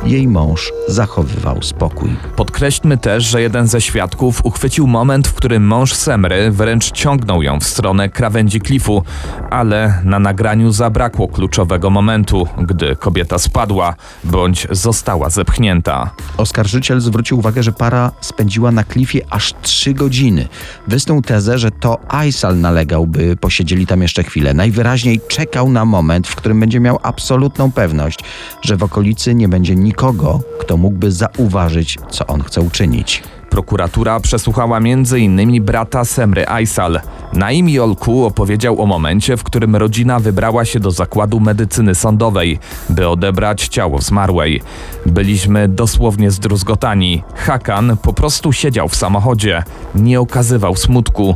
jej 0.05 0.27
mąż 0.27 0.73
zachowywał 0.87 1.63
spokój. 1.63 2.09
Podkreślmy 2.35 2.97
też, 2.97 3.23
że 3.23 3.41
jeden 3.41 3.67
ze 3.67 3.81
świadków 3.81 4.45
uchwycił 4.45 4.87
moment, 4.87 5.27
w 5.27 5.33
którym 5.33 5.67
mąż 5.67 5.93
Semry 5.93 6.51
wręcz 6.51 6.91
ciągnął 6.91 7.43
ją 7.43 7.59
w 7.59 7.63
stronę 7.63 8.09
krawędzi 8.09 8.61
klifu, 8.61 9.03
ale 9.49 10.01
na 10.03 10.19
nagraniu 10.19 10.71
zabrakło 10.71 11.27
kluczowego 11.27 11.89
momentu, 11.89 12.47
gdy 12.57 12.95
kobieta 12.95 13.39
spadła 13.39 13.95
bądź 14.23 14.67
została 14.71 15.29
zepchnięta. 15.29 16.11
Oskarżyciel 16.37 17.01
zwrócił 17.01 17.39
uwagę, 17.39 17.63
że 17.63 17.71
para 17.71 18.11
spędziła 18.21 18.71
na 18.71 18.83
klifie 18.83 19.21
aż 19.29 19.53
trzy 19.61 19.93
godziny. 19.93 20.47
Wysnuł 20.87 21.21
tezę, 21.21 21.57
że 21.57 21.71
to 21.71 21.99
Aysal 22.07 22.59
nalegał, 22.59 23.07
by 23.07 23.35
posiedzieli 23.35 23.87
tam 23.87 24.01
jeszcze 24.01 24.23
chwilę. 24.23 24.53
Najwyraźniej 24.53 25.21
czekał 25.27 25.71
na 25.71 25.85
moment, 25.85 26.27
w 26.27 26.35
którym 26.35 26.59
będzie 26.59 26.79
miał 26.79 26.99
absolutną 27.03 27.71
pewność, 27.71 28.19
że 28.61 28.77
w 28.77 28.83
okolicy 28.83 29.35
nie 29.35 29.47
będzie 29.47 29.75
nikogo, 29.75 30.39
kto 30.59 30.77
mógłby 30.77 31.11
zauważyć, 31.11 31.97
co 32.09 32.27
on 32.27 32.43
chce 32.43 32.61
uczynić. 32.61 33.23
Prokuratura 33.49 34.19
przesłuchała 34.19 34.77
m.in. 34.77 35.63
brata 35.63 36.05
Semry 36.05 36.47
Aysal. 36.47 36.99
Naim 37.33 37.69
Jolku 37.69 38.25
opowiedział 38.25 38.81
o 38.81 38.85
momencie, 38.85 39.37
w 39.37 39.43
którym 39.43 39.75
rodzina 39.75 40.19
wybrała 40.19 40.65
się 40.65 40.79
do 40.79 40.91
zakładu 40.91 41.39
medycyny 41.39 41.95
sądowej, 41.95 42.59
by 42.89 43.07
odebrać 43.07 43.67
ciało 43.67 44.01
zmarłej. 44.01 44.61
Byliśmy 45.05 45.67
dosłownie 45.67 46.31
zdruzgotani. 46.31 47.23
Hakan 47.35 47.97
po 47.97 48.13
prostu 48.13 48.53
siedział 48.53 48.89
w 48.89 48.95
samochodzie, 48.95 49.63
nie 49.95 50.19
okazywał 50.19 50.75
smutku. 50.75 51.35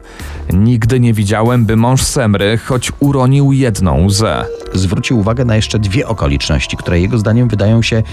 Nigdy 0.53 0.99
nie 0.99 1.13
widziałem, 1.13 1.65
by 1.65 1.75
mąż 1.75 2.01
Semry 2.01 2.57
choć 2.57 2.91
uronił 2.99 3.51
jedną 3.51 4.05
łzę. 4.05 4.45
Zwrócił 4.73 5.19
uwagę 5.19 5.45
na 5.45 5.55
jeszcze 5.55 5.79
dwie 5.79 6.07
okoliczności, 6.07 6.77
które 6.77 6.99
jego 6.99 7.17
zdaniem 7.17 7.47
wydają 7.47 7.81
się 7.81 8.03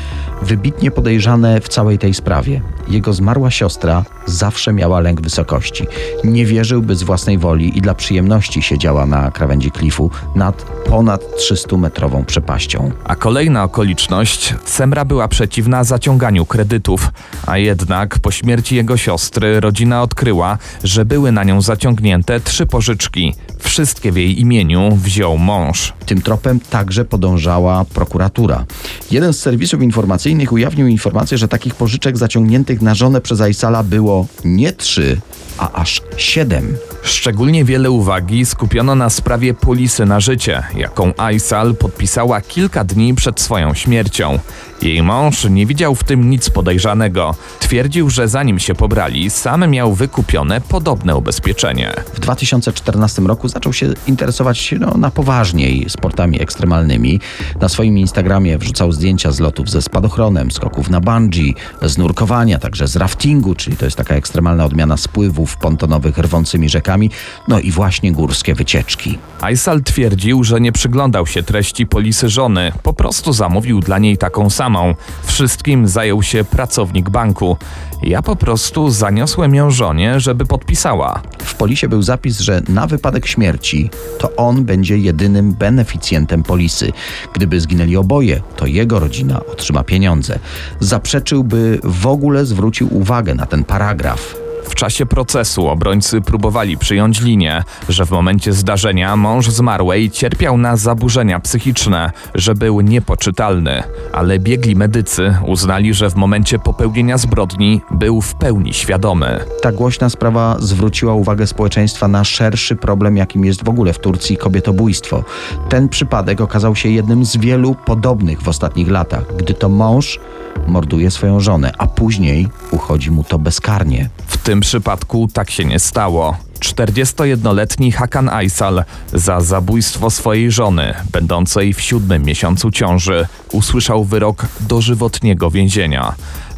wybitnie 0.42 0.90
podejrzane 0.90 1.60
w 1.60 1.68
całej 1.68 1.98
tej 1.98 2.14
sprawie. 2.14 2.60
Jego 2.88 3.12
zmarła 3.12 3.50
siostra 3.50 3.89
zawsze 4.26 4.72
miała 4.72 5.00
lęk 5.00 5.20
wysokości. 5.20 5.86
Nie 6.24 6.46
wierzył, 6.46 6.82
by 6.82 6.96
z 6.96 7.02
własnej 7.02 7.38
woli 7.38 7.78
i 7.78 7.80
dla 7.80 7.94
przyjemności 7.94 8.62
siedziała 8.62 9.06
na 9.06 9.30
krawędzi 9.30 9.70
klifu 9.70 10.10
nad 10.34 10.62
ponad 10.62 11.20
300-metrową 11.50 12.24
przepaścią. 12.24 12.90
A 13.04 13.16
kolejna 13.16 13.64
okoliczność, 13.64 14.54
Semra 14.64 15.04
była 15.04 15.28
przeciwna 15.28 15.84
zaciąganiu 15.84 16.46
kredytów, 16.46 17.08
a 17.46 17.58
jednak 17.58 18.18
po 18.18 18.30
śmierci 18.30 18.76
jego 18.76 18.96
siostry 18.96 19.60
rodzina 19.60 20.02
odkryła, 20.02 20.58
że 20.84 21.04
były 21.04 21.32
na 21.32 21.44
nią 21.44 21.62
zaciągnięte 21.62 22.40
trzy 22.40 22.66
pożyczki. 22.66 23.34
Wszystkie 23.58 24.12
w 24.12 24.16
jej 24.16 24.40
imieniu 24.40 24.96
wziął 24.96 25.38
mąż. 25.38 25.92
Tym 26.06 26.22
tropem 26.22 26.60
także 26.60 27.04
podążała 27.04 27.84
prokuratura. 27.84 28.64
Jeden 29.10 29.32
z 29.32 29.38
serwisów 29.38 29.82
informacyjnych 29.82 30.52
ujawnił 30.52 30.86
informację, 30.86 31.38
że 31.38 31.48
takich 31.48 31.74
pożyczek 31.74 32.18
zaciągniętych 32.18 32.82
na 32.82 32.94
żonę 32.94 33.20
przez 33.20 33.40
Aysala 33.40 33.79
było 33.82 34.26
nie 34.44 34.72
trzy, 34.72 35.20
a 35.58 35.72
aż 35.72 36.02
siedem. 36.16 36.76
Szczególnie 37.02 37.64
wiele 37.64 37.90
uwagi 37.90 38.46
skupiono 38.46 38.94
na 38.94 39.10
sprawie 39.10 39.54
polisy 39.54 40.06
na 40.06 40.20
życie, 40.20 40.62
jaką 40.76 41.12
Aysal 41.16 41.74
podpisała 41.74 42.40
kilka 42.40 42.84
dni 42.84 43.14
przed 43.14 43.40
swoją 43.40 43.74
śmiercią. 43.74 44.38
Jej 44.82 45.02
mąż 45.02 45.44
nie 45.44 45.66
widział 45.66 45.94
w 45.94 46.04
tym 46.04 46.30
nic 46.30 46.50
podejrzanego. 46.50 47.34
Twierdził, 47.60 48.10
że 48.10 48.28
zanim 48.28 48.58
się 48.58 48.74
pobrali, 48.74 49.30
sam 49.30 49.70
miał 49.70 49.94
wykupione 49.94 50.60
podobne 50.60 51.16
ubezpieczenie. 51.16 51.92
W 52.14 52.20
2014 52.20 53.22
roku 53.22 53.48
zaczął 53.48 53.72
się 53.72 53.86
interesować 54.06 54.74
no, 54.80 54.94
na 54.94 55.10
poważniej 55.10 55.90
sportami 55.90 56.42
ekstremalnymi. 56.42 57.20
Na 57.60 57.68
swoim 57.68 57.98
Instagramie 57.98 58.58
wrzucał 58.58 58.92
zdjęcia 58.92 59.32
z 59.32 59.40
lotów 59.40 59.70
ze 59.70 59.82
spadochronem, 59.82 60.50
skoków 60.50 60.90
na 60.90 61.00
bungee, 61.00 61.54
z 61.82 61.98
nurkowania, 61.98 62.58
także 62.58 62.86
z 62.86 62.96
raftingu, 62.96 63.54
czyli 63.70 63.78
to 63.78 63.84
jest 63.84 63.96
taka 63.96 64.14
ekstremalna 64.14 64.64
odmiana 64.64 64.96
spływów 64.96 65.56
pontonowych 65.56 66.18
rwącymi 66.18 66.68
rzekami, 66.68 67.10
no 67.48 67.60
i 67.60 67.70
właśnie 67.70 68.12
górskie 68.12 68.54
wycieczki. 68.54 69.18
Aysal 69.40 69.82
twierdził, 69.82 70.44
że 70.44 70.60
nie 70.60 70.72
przyglądał 70.72 71.26
się 71.26 71.42
treści 71.42 71.86
polisy 71.86 72.28
żony, 72.28 72.72
po 72.82 72.92
prostu 72.92 73.32
zamówił 73.32 73.80
dla 73.80 73.98
niej 73.98 74.18
taką 74.18 74.50
samą. 74.50 74.94
Wszystkim 75.24 75.88
zajął 75.88 76.22
się 76.22 76.44
pracownik 76.44 77.10
banku. 77.10 77.56
Ja 78.02 78.22
po 78.22 78.36
prostu 78.36 78.90
zaniosłem 78.90 79.54
ją 79.54 79.70
żonie, 79.70 80.20
żeby 80.20 80.46
podpisała. 80.46 81.22
W 81.38 81.54
polisie 81.54 81.88
był 81.88 82.02
zapis, 82.02 82.40
że 82.40 82.62
na 82.68 82.86
wypadek 82.86 83.26
śmierci 83.26 83.90
to 84.18 84.36
on 84.36 84.64
będzie 84.64 84.98
jedynym 84.98 85.52
beneficjentem 85.52 86.42
polisy. 86.42 86.92
Gdyby 87.34 87.60
zginęli 87.60 87.96
oboje, 87.96 88.42
to 88.56 88.66
jego 88.66 88.98
rodzina 88.98 89.40
otrzyma 89.52 89.84
pieniądze. 89.84 90.38
Zaprzeczył, 90.80 91.44
by 91.44 91.80
w 91.84 92.06
ogóle 92.06 92.46
zwrócił 92.46 92.96
uwagę 92.96 93.34
na 93.34 93.46
ten 93.46 93.64
paragraf. 93.64 94.39
W 94.80 94.82
czasie 94.82 95.06
procesu 95.06 95.68
obrońcy 95.68 96.20
próbowali 96.20 96.78
przyjąć 96.78 97.20
linię, 97.20 97.62
że 97.88 98.06
w 98.06 98.10
momencie 98.10 98.52
zdarzenia 98.52 99.16
mąż 99.16 99.50
zmarłej 99.50 100.10
cierpiał 100.10 100.58
na 100.58 100.76
zaburzenia 100.76 101.40
psychiczne, 101.40 102.10
że 102.34 102.54
był 102.54 102.80
niepoczytalny, 102.80 103.82
ale 104.12 104.38
biegli 104.38 104.76
medycy 104.76 105.36
uznali, 105.46 105.94
że 105.94 106.10
w 106.10 106.16
momencie 106.16 106.58
popełnienia 106.58 107.18
zbrodni 107.18 107.80
był 107.90 108.20
w 108.20 108.34
pełni 108.34 108.74
świadomy. 108.74 109.40
Ta 109.62 109.72
głośna 109.72 110.10
sprawa 110.10 110.56
zwróciła 110.58 111.14
uwagę 111.14 111.46
społeczeństwa 111.46 112.08
na 112.08 112.24
szerszy 112.24 112.76
problem, 112.76 113.16
jakim 113.16 113.44
jest 113.44 113.64
w 113.64 113.68
ogóle 113.68 113.92
w 113.92 113.98
Turcji 113.98 114.36
kobietobójstwo. 114.36 115.24
Ten 115.68 115.88
przypadek 115.88 116.40
okazał 116.40 116.76
się 116.76 116.88
jednym 116.88 117.24
z 117.24 117.36
wielu 117.36 117.74
podobnych 117.74 118.42
w 118.42 118.48
ostatnich 118.48 118.90
latach, 118.90 119.36
gdy 119.36 119.54
to 119.54 119.68
mąż 119.68 120.20
morduje 120.66 121.10
swoją 121.10 121.40
żonę, 121.40 121.72
a 121.78 121.86
później 121.86 122.48
uchodzi 122.70 123.10
mu 123.10 123.24
to 123.24 123.38
bezkarnie. 123.38 124.08
W 124.26 124.36
tym 124.36 124.60
przypadku 124.70 125.28
tak 125.32 125.50
się 125.50 125.64
nie 125.64 125.78
stało. 125.78 126.36
41-letni 126.60 127.92
Hakan 127.92 128.28
Aysal 128.28 128.84
za 129.12 129.40
zabójstwo 129.40 130.10
swojej 130.10 130.50
żony, 130.50 130.94
będącej 131.12 131.74
w 131.74 131.80
siódmym 131.80 132.22
miesiącu 132.22 132.70
ciąży, 132.70 133.26
usłyszał 133.52 134.04
wyrok 134.04 134.46
dożywotniego 134.60 135.50
więzienia. 135.50 136.14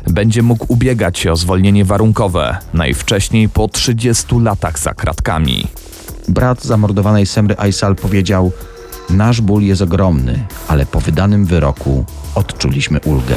Będzie 0.07 0.43
mógł 0.43 0.65
ubiegać 0.69 1.19
się 1.19 1.33
o 1.33 1.37
zwolnienie 1.37 1.85
warunkowe, 1.85 2.57
najwcześniej 2.75 3.49
po 3.49 3.69
30 3.69 4.27
latach 4.41 4.79
za 4.79 4.95
kratkami. 4.95 5.67
Brat 6.29 6.65
zamordowanej 6.65 7.27
Semry 7.27 7.59
Aysal 7.59 7.97
powiedział: 7.97 8.53
Nasz 9.11 9.41
ból 9.41 9.63
jest 9.63 9.83
ogromny, 9.83 10.47
ale 10.69 10.87
po 10.87 11.01
wydanym 11.01 11.45
wyroku 11.45 12.05
odczuliśmy 12.35 13.01
ulgę. 13.01 13.37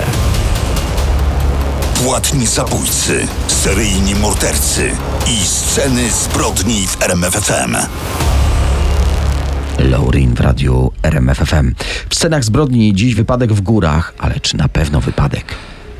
Płatni 2.03 2.47
zabójcy, 2.47 3.27
seryjni 3.47 4.15
mordercy 4.15 4.91
i 5.27 5.45
sceny 5.45 6.11
zbrodni 6.11 6.87
w 6.87 7.01
RMFFM. 7.01 7.75
Laurin 9.79 10.35
w 10.35 10.39
radiu 10.39 10.91
RMFFM. 11.03 11.75
W 12.09 12.15
scenach 12.15 12.43
zbrodni 12.43 12.93
dziś 12.93 13.15
wypadek 13.15 13.53
w 13.53 13.61
górach, 13.61 14.13
ale 14.17 14.39
czy 14.39 14.57
na 14.57 14.69
pewno 14.69 15.01
wypadek? 15.01 15.45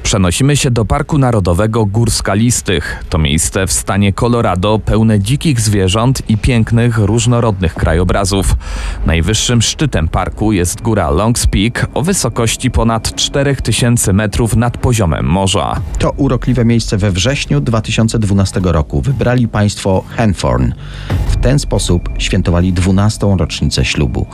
Przenosimy 0.05 0.57
się 0.57 0.71
do 0.71 0.85
Parku 0.85 1.17
Narodowego 1.17 1.85
Gór 1.85 2.11
Skalistych. 2.11 3.03
To 3.09 3.17
miejsce 3.17 3.67
w 3.67 3.71
stanie 3.71 4.13
Colorado 4.13 4.79
pełne 4.79 5.19
dzikich 5.19 5.61
zwierząt 5.61 6.29
i 6.29 6.37
pięknych, 6.37 6.97
różnorodnych 6.97 7.73
krajobrazów. 7.73 8.55
Najwyższym 9.05 9.61
szczytem 9.61 10.07
parku 10.07 10.51
jest 10.51 10.81
góra 10.81 11.09
Longs 11.09 11.47
Peak 11.47 11.87
o 11.93 12.01
wysokości 12.01 12.71
ponad 12.71 13.15
4000 13.15 14.13
metrów 14.13 14.55
nad 14.55 14.77
poziomem 14.77 15.25
morza. 15.25 15.81
To 15.99 16.11
urokliwe 16.11 16.65
miejsce 16.65 16.97
we 16.97 17.11
wrześniu 17.11 17.61
2012 17.61 18.61
roku 18.63 19.01
wybrali 19.01 19.47
państwo 19.47 20.03
Hanford. 20.09 20.63
W 21.27 21.35
ten 21.35 21.59
sposób 21.59 22.09
świętowali 22.17 22.73
12. 22.73 23.35
rocznicę 23.39 23.85
ślubu. 23.85 24.25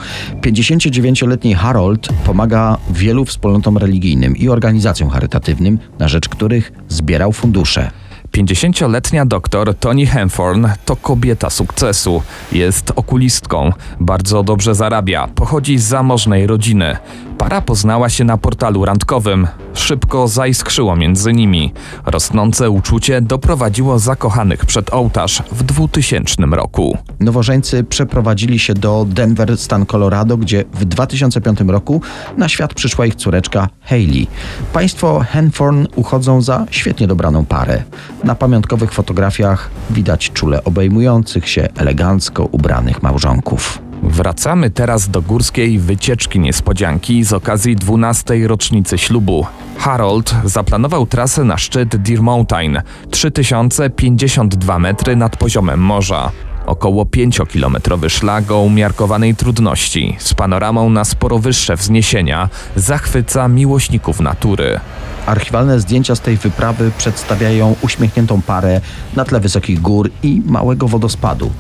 59-letni 0.42 1.56
Harold 1.56 2.10
pomaga 2.26 2.78
wielu 2.90 3.26
wspólnotom 3.26 3.78
religijnym 3.78 4.38
i 4.38 4.50
organizacjom 4.50 5.10
charytatywnym, 5.10 5.61
na 6.00 6.08
rzecz 6.08 6.30
których 6.30 6.72
zbierał 6.90 7.32
fundusze. 7.32 7.92
50-letnia 8.32 9.26
doktor 9.26 9.76
Toni 9.76 10.06
Hemforn 10.06 10.68
to 10.86 10.96
kobieta 10.96 11.50
sukcesu. 11.50 12.24
Jest 12.52 12.92
okulistką, 12.96 13.72
bardzo 14.00 14.44
dobrze 14.44 14.76
zarabia, 14.76 15.28
pochodzi 15.28 15.78
z 15.78 15.84
zamożnej 15.84 16.48
rodziny. 16.48 16.98
Para 17.38 17.62
poznała 17.62 18.10
się 18.10 18.24
na 18.24 18.38
portalu 18.38 18.86
randkowym. 18.86 19.48
Szybko 19.74 20.28
zaiskrzyło 20.28 20.96
między 20.96 21.34
nimi. 21.34 21.74
Rosnące 22.06 22.70
uczucie 22.70 23.22
doprowadziło 23.22 24.00
zakochanych 24.00 24.66
przed 24.66 24.94
ołtarz 24.94 25.44
w 25.52 25.64
2000 25.64 26.44
roku. 26.52 26.98
Nowożeńcy 27.20 27.84
przeprowadzili 27.84 28.60
się 28.60 28.74
do 28.74 29.06
Denver, 29.10 29.58
stan 29.58 29.86
Colorado, 29.86 30.38
gdzie 30.38 30.64
w 30.74 30.86
2005 30.86 31.60
roku 31.68 32.02
na 32.38 32.50
świat 32.50 32.74
przyszła 32.74 33.06
ich 33.06 33.16
córeczka 33.16 33.70
Hailey. 33.82 34.28
Państwo 34.74 35.26
Hanford 35.30 35.78
uchodzą 35.96 36.42
za 36.42 36.66
świetnie 36.72 37.08
dobraną 37.08 37.46
parę. 37.46 37.84
Na 38.24 38.36
pamiątkowych 38.36 38.94
fotografiach 38.94 39.70
widać 39.90 40.32
czule 40.34 40.64
obejmujących 40.64 41.50
się 41.50 41.68
elegancko 41.78 42.46
ubranych 42.46 43.04
małżonków. 43.04 43.91
Wracamy 44.04 44.70
teraz 44.70 45.10
do 45.10 45.22
górskiej 45.22 45.80
wycieczki 45.80 46.40
niespodzianki 46.40 47.24
z 47.24 47.34
okazji 47.34 47.76
12. 47.76 48.48
rocznicy 48.48 48.98
ślubu. 48.98 49.46
Harold 49.78 50.36
zaplanował 50.44 51.06
trasę 51.06 51.44
na 51.44 51.58
szczyt 51.58 51.96
Deer 51.96 52.22
Mountain 52.22 52.82
3052 53.10 54.80
metry 54.80 55.16
nad 55.16 55.38
poziomem 55.38 55.80
morza. 55.80 56.32
Około 56.66 57.06
5-kilometrowy 57.06 58.10
szlak 58.10 58.52
o 58.52 58.62
umiarkowanej 58.62 59.36
trudności, 59.36 60.16
z 60.20 60.34
panoramą 60.34 60.90
na 60.90 61.06
sporo 61.06 61.40
wyższe 61.40 61.76
wzniesienia, 61.76 62.50
zachwyca 62.76 63.48
miłośników 63.48 64.20
natury. 64.20 64.80
Archiwalne 65.26 65.80
zdjęcia 65.80 66.16
z 66.16 66.22
tej 66.22 66.38
wyprawy 66.38 66.92
przedstawiają 66.98 67.76
uśmiechniętą 67.82 68.42
parę 68.42 68.82
na 69.16 69.26
tle 69.26 69.40
wysokich 69.40 69.82
gór 69.82 70.10
i 70.24 70.42
małego 70.46 70.88
wodospadu. 70.88 71.52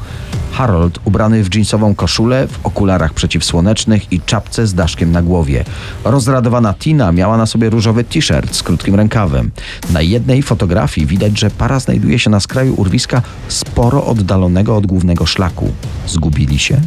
Harold 0.51 0.99
ubrany 1.05 1.43
w 1.43 1.55
jeansową 1.55 1.95
koszulę, 1.95 2.47
w 2.47 2.65
okularach 2.65 3.13
przeciwsłonecznych 3.13 4.13
i 4.13 4.21
czapce 4.21 4.67
z 4.67 4.73
daszkiem 4.73 5.11
na 5.11 5.21
głowie. 5.21 5.63
Rozradowana 6.03 6.73
Tina 6.73 7.11
miała 7.11 7.37
na 7.37 7.45
sobie 7.45 7.69
różowy 7.69 8.03
t-shirt 8.03 8.55
z 8.55 8.63
krótkim 8.63 8.95
rękawem. 8.95 9.51
Na 9.93 10.01
jednej 10.01 10.43
fotografii 10.43 11.07
widać, 11.07 11.39
że 11.39 11.49
para 11.49 11.79
znajduje 11.79 12.19
się 12.19 12.29
na 12.29 12.39
skraju 12.39 12.73
urwiska 12.77 13.21
sporo 13.47 14.05
oddalonego 14.05 14.75
od 14.75 14.85
głównego 14.91 15.25
szlaku. 15.25 15.71
Zgubili 16.07 16.59
się? 16.59 16.81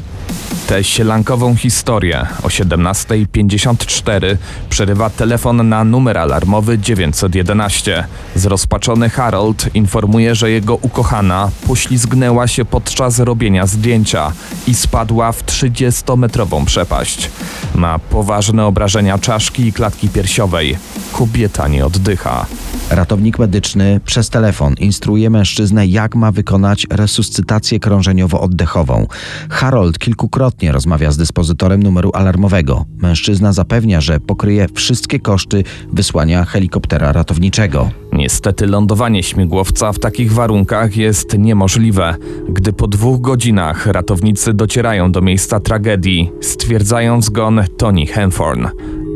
Tę 0.67 0.85
sielankową 0.85 1.57
historię 1.57 2.27
o 2.43 2.49
17.54 2.49 4.37
przerywa 4.71 5.11
telefon 5.11 5.69
na 5.69 5.85
numer 5.85 6.19
alarmowy 6.19 6.79
911. 6.79 8.05
Zrozpaczony 8.35 9.11
Harold 9.11 9.75
informuje, 9.75 10.35
że 10.35 10.51
jego 10.51 10.77
ukochana 10.77 11.51
poślizgnęła 11.67 12.47
się 12.47 12.65
podczas 12.65 13.19
robienia 13.19 13.67
zdjęcia 13.67 14.33
i 14.67 14.75
spadła 14.75 15.33
w 15.33 15.45
30-metrową 15.45 16.65
przepaść. 16.65 17.31
Ma 17.75 17.99
poważne 17.99 18.67
obrażenia 18.67 19.19
czaszki 19.19 19.67
i 19.67 19.73
klatki 19.73 20.09
piersiowej. 20.09 20.79
Kobieta 21.13 21.69
nie 21.69 21.87
oddycha. 21.87 22.47
Ratownik 22.91 23.39
medyczny 23.39 24.01
przez 24.05 24.31
telefon 24.31 24.75
instruuje 24.75 25.31
mężczyznę, 25.31 25.87
jak 25.87 26.15
ma 26.15 26.33
wykonać 26.33 26.87
resuscytację 26.91 27.81
krążeniowo-oddechową. 27.81 29.07
Harold 29.51 29.99
kilkukrotnie 30.15 30.73
rozmawia 30.73 31.13
z 31.13 31.17
dyspozytorem 31.17 31.83
numeru 31.83 32.11
alarmowego. 32.15 32.85
Mężczyzna 32.99 33.53
zapewnia, 33.53 34.01
że 34.01 34.21
pokryje 34.21 34.67
wszystkie 34.75 35.21
koszty 35.21 35.65
wysłania 35.93 36.45
helikoptera 36.45 37.13
ratowniczego. 37.13 37.91
Niestety 38.13 38.67
lądowanie 38.67 39.23
śmigłowca 39.23 39.93
w 39.93 39.99
takich 39.99 40.33
warunkach 40.33 40.97
jest 40.97 41.39
niemożliwe. 41.39 42.15
Gdy 42.49 42.73
po 42.73 42.89
dwóch 42.89 43.21
godzinach 43.21 43.87
ratownicy 43.87 44.55
docierają 44.55 45.13
do 45.13 45.21
miejsca 45.21 45.61
tragedii, 45.61 46.31
stwierdzają 46.41 47.23
zgon 47.23 47.65
Tony 47.79 48.07
Henforn. 48.07 48.67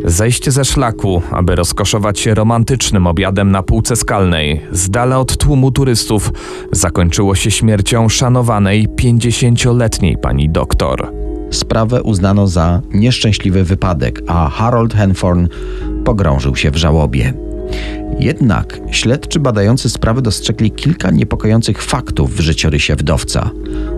Zejście 0.05 0.53
ze 0.53 0.65
szlaku, 0.65 1.23
aby 1.31 1.57
rozkoszować 1.57 2.21
się 2.21 2.35
romantycznym 2.35 3.07
obiadem 3.07 3.51
na 3.51 3.63
półce 3.63 3.97
skalnej, 3.97 4.61
z 4.73 4.91
dala 4.91 5.19
od 5.19 5.37
tłumu 5.37 5.71
turystów, 5.71 6.33
zakończyło 6.73 7.35
się 7.35 7.51
śmiercią 7.51 8.09
szanowanej 8.09 8.89
50-letniej 8.89 10.17
pani 10.19 10.51
doktor. 10.51 11.13
Sprawę 11.51 12.03
uznano 12.03 12.47
za 12.47 12.83
nieszczęśliwy 12.95 13.65
wypadek, 13.65 14.23
a 14.27 14.49
Harold 14.49 14.95
Henforn 14.95 15.49
pogrążył 16.05 16.57
się 16.57 16.71
w 16.71 16.77
żałobie. 16.77 17.35
Jednak 18.19 18.81
śledczy 18.91 19.41
badający 19.41 19.91
sprawę 19.91 20.23
dostrzegli 20.23 20.71
kilka 20.71 21.11
niepokojących 21.11 21.83
faktów 21.83 22.37
w 22.37 22.41
życiorysie 22.41 22.97
wdowca. 22.97 23.51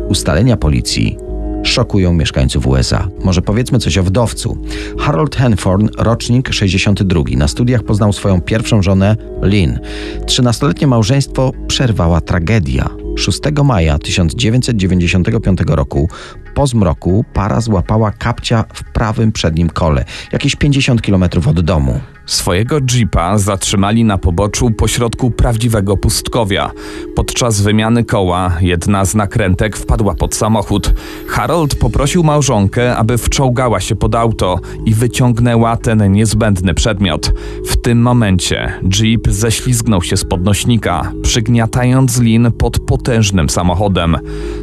Ustalenia 0.08 0.56
policji 0.56 1.29
szokują 1.62 2.12
mieszkańców 2.12 2.66
USA. 2.66 3.08
Może 3.24 3.42
powiedzmy 3.42 3.78
coś 3.78 3.98
o 3.98 4.02
wdowcu. 4.02 4.58
Harold 4.98 5.36
Henforn, 5.36 5.88
rocznik 5.98 6.52
62. 6.52 7.22
Na 7.36 7.48
studiach 7.48 7.82
poznał 7.82 8.12
swoją 8.12 8.40
pierwszą 8.40 8.82
żonę, 8.82 9.16
Lynn. 9.42 9.78
Trzynastoletnie 10.26 10.86
małżeństwo 10.86 11.52
przerwała 11.66 12.20
tragedia. 12.20 12.90
6 13.16 13.40
maja 13.64 13.98
1995 13.98 15.58
roku 15.66 16.08
po 16.54 16.66
zmroku 16.66 17.24
para 17.32 17.60
złapała 17.60 18.10
kapcia 18.10 18.64
w 18.74 18.84
prawym 18.84 19.32
przednim 19.32 19.70
kole, 19.70 20.04
jakieś 20.32 20.56
50 20.56 21.02
km 21.02 21.24
od 21.46 21.60
domu. 21.60 22.00
Swojego 22.30 22.78
jeepa 22.94 23.38
zatrzymali 23.38 24.04
na 24.04 24.18
poboczu 24.18 24.70
pośrodku 24.70 25.30
prawdziwego 25.30 25.96
pustkowia. 25.96 26.70
Podczas 27.14 27.60
wymiany 27.60 28.04
koła 28.04 28.56
jedna 28.60 29.04
z 29.04 29.14
nakrętek 29.14 29.76
wpadła 29.76 30.14
pod 30.14 30.34
samochód. 30.34 30.94
Harold 31.28 31.74
poprosił 31.74 32.24
małżonkę, 32.24 32.96
aby 32.96 33.18
wczołgała 33.18 33.80
się 33.80 33.96
pod 33.96 34.14
auto 34.14 34.60
i 34.86 34.94
wyciągnęła 34.94 35.76
ten 35.76 36.12
niezbędny 36.12 36.74
przedmiot. 36.74 37.32
W 37.66 37.76
tym 37.76 38.02
momencie 38.02 38.72
jeep 39.00 39.28
ześlizgnął 39.28 40.02
się 40.02 40.16
z 40.16 40.24
podnośnika, 40.24 41.12
przygniatając 41.22 42.20
lin 42.20 42.52
pod 42.58 42.78
potężnym 42.78 43.50
samochodem. 43.50 44.16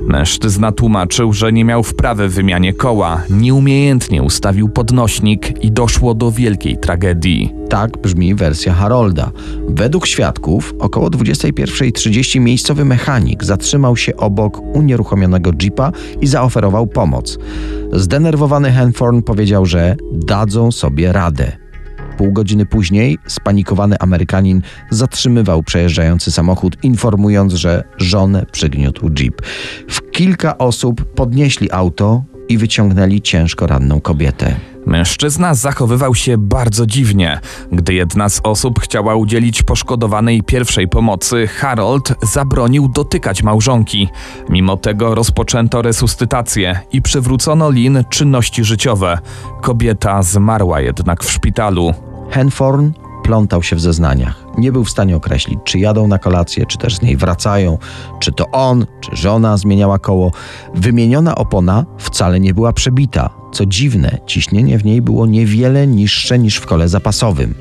Mężczyzna 0.08 0.72
tłumaczył, 0.72 1.34
że 1.34 1.52
nie 1.54 1.66
miał 1.66 1.84
wprawy 1.84 2.30
w 2.30 2.34
wymianie 2.34 2.74
koła, 2.74 3.24
nieumiejętnie 3.30 4.24
ustawił 4.24 4.70
podnośnik 4.70 5.64
i 5.64 5.72
doszło 5.72 6.14
do 6.14 6.32
wielkiej 6.32 6.78
tragedii. 6.78 7.57
Tak 7.70 7.98
brzmi 7.98 8.36
wersja 8.36 8.74
Harolda. 8.74 9.32
Według 9.70 10.08
świadków 10.08 10.74
około 10.80 11.10
21.30 11.10 12.41
miejscowy 12.41 12.86
mechanik 12.86 13.43
zatrzymał 13.43 13.98
się 13.98 14.17
obok 14.17 14.60
unieruchomionego 14.76 15.52
jeepa 15.62 15.91
i 16.22 16.28
zaoferował 16.28 16.88
pomoc. 16.88 17.38
Zdenerwowany 17.93 18.72
Henforn 18.72 19.22
powiedział, 19.22 19.65
że 19.65 19.96
dadzą 20.13 20.72
sobie 20.72 21.12
radę. 21.12 21.52
Pół 22.17 22.32
godziny 22.32 22.65
później 22.65 23.17
spanikowany 23.28 24.00
Amerykanin 24.00 24.62
zatrzymywał 24.91 25.63
przejeżdżający 25.63 26.32
samochód, 26.32 26.78
informując, 26.84 27.54
że 27.54 27.84
żonę 27.98 28.46
przygniótł 28.52 29.10
jeep. 29.20 29.41
W 29.89 30.12
kilka 30.12 30.58
osób 30.58 31.13
podnieśli 31.13 31.72
auto 31.72 32.24
i 32.50 32.58
wyciągnęli 32.58 33.22
ciężko 33.22 33.68
ranną 33.68 34.02
kobietę. 34.02 34.56
Mężczyzna 34.86 35.54
zachowywał 35.54 36.16
się 36.16 36.38
bardzo 36.38 36.86
dziwnie. 36.86 37.40
Gdy 37.72 37.94
jedna 37.94 38.30
z 38.30 38.42
osób 38.44 38.80
chciała 38.80 39.16
udzielić 39.16 39.64
poszkodowanej 39.64 40.44
pierwszej 40.44 40.88
pomocy, 40.88 41.48
Harold 41.48 42.14
zabronił 42.34 42.88
dotykać 42.88 43.44
małżonki. 43.44 44.10
Mimo 44.50 44.78
tego 44.78 45.16
rozpoczęto 45.16 45.82
resuscytację 45.82 46.80
i 46.92 47.02
przywrócono 47.02 47.72
Lin 47.72 48.04
czynności 48.10 48.64
życiowe. 48.64 49.18
Kobieta 49.62 50.24
zmarła 50.24 50.82
jednak 50.82 51.24
w 51.24 51.32
szpitalu. 51.32 51.94
Henforn 52.30 52.92
plątał 53.28 53.63
się 53.63 53.76
w 53.76 53.82
zeznaniach. 53.82 54.44
Nie 54.58 54.72
był 54.72 54.84
w 54.84 54.90
stanie 54.90 55.16
określić, 55.16 55.60
czy 55.63 55.80
jadą 55.80 56.08
na 56.08 56.20
kolację, 56.20 56.66
czy 56.66 56.78
też 56.78 56.96
z 56.96 57.02
niej 57.02 57.18
wracają, 57.18 57.78
czy 58.20 58.32
to 58.32 58.52
on, 58.52 58.86
czy 59.02 59.16
żona 59.16 59.58
zmieniała 59.58 60.00
koło. 60.00 60.32
Wymieniona 60.76 61.36
opona 61.36 61.86
wcale 61.98 62.40
nie 62.40 62.54
była 62.54 62.74
przebita. 62.74 63.30
Co 63.52 63.66
dziwne, 63.66 64.18
ciśnienie 64.26 64.78
w 64.78 64.86
niej 64.86 65.02
było 65.02 65.26
niewiele 65.26 65.88
niższe 65.88 66.40
niż 66.40 66.58
w 66.58 66.66
kole 66.66 66.88
zapasowym. 66.88 67.54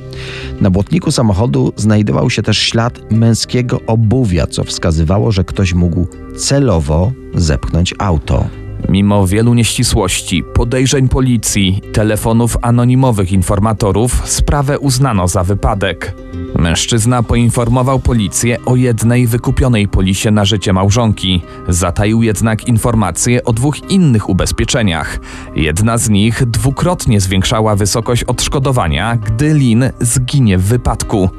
Na 0.60 0.70
błotniku 0.70 1.10
samochodu 1.10 1.72
znajdował 1.76 2.30
się 2.30 2.42
też 2.42 2.58
ślad 2.58 3.10
męskiego 3.10 3.80
obuwia, 3.86 4.46
co 4.46 4.64
wskazywało, 4.64 5.32
że 5.32 5.44
ktoś 5.44 5.74
mógł 5.74 6.06
celowo 6.36 7.12
zepchnąć 7.34 7.94
auto. 7.98 8.44
Mimo 8.88 9.26
wielu 9.26 9.54
nieścisłości, 9.54 10.42
podejrzeń 10.54 11.08
policji, 11.08 11.80
telefonów 11.92 12.56
anonimowych 12.62 13.32
informatorów, 13.32 14.22
sprawę 14.24 14.78
uznano 14.78 15.28
za 15.28 15.44
wypadek. 15.44 16.14
Mężczyzna 16.58 17.22
poinformował 17.22 17.98
policję 17.98 18.64
o 18.64 18.76
jednej 18.76 19.26
wykupionej 19.26 19.88
polisie 19.88 20.30
na 20.30 20.44
życie 20.44 20.72
małżonki. 20.72 21.42
Zataił 21.68 22.22
jednak 22.22 22.68
informacje 22.68 23.44
o 23.44 23.52
dwóch 23.52 23.90
innych 23.90 24.28
ubezpieczeniach. 24.28 25.18
Jedna 25.56 25.98
z 25.98 26.08
nich 26.08 26.46
dwukrotnie 26.46 27.20
zwiększała 27.20 27.76
wysokość 27.76 28.24
odszkodowania, 28.24 29.16
gdy 29.16 29.54
Lin 29.54 29.84
zginie 30.00 30.58
w 30.58 30.62
wypadku. 30.62 31.30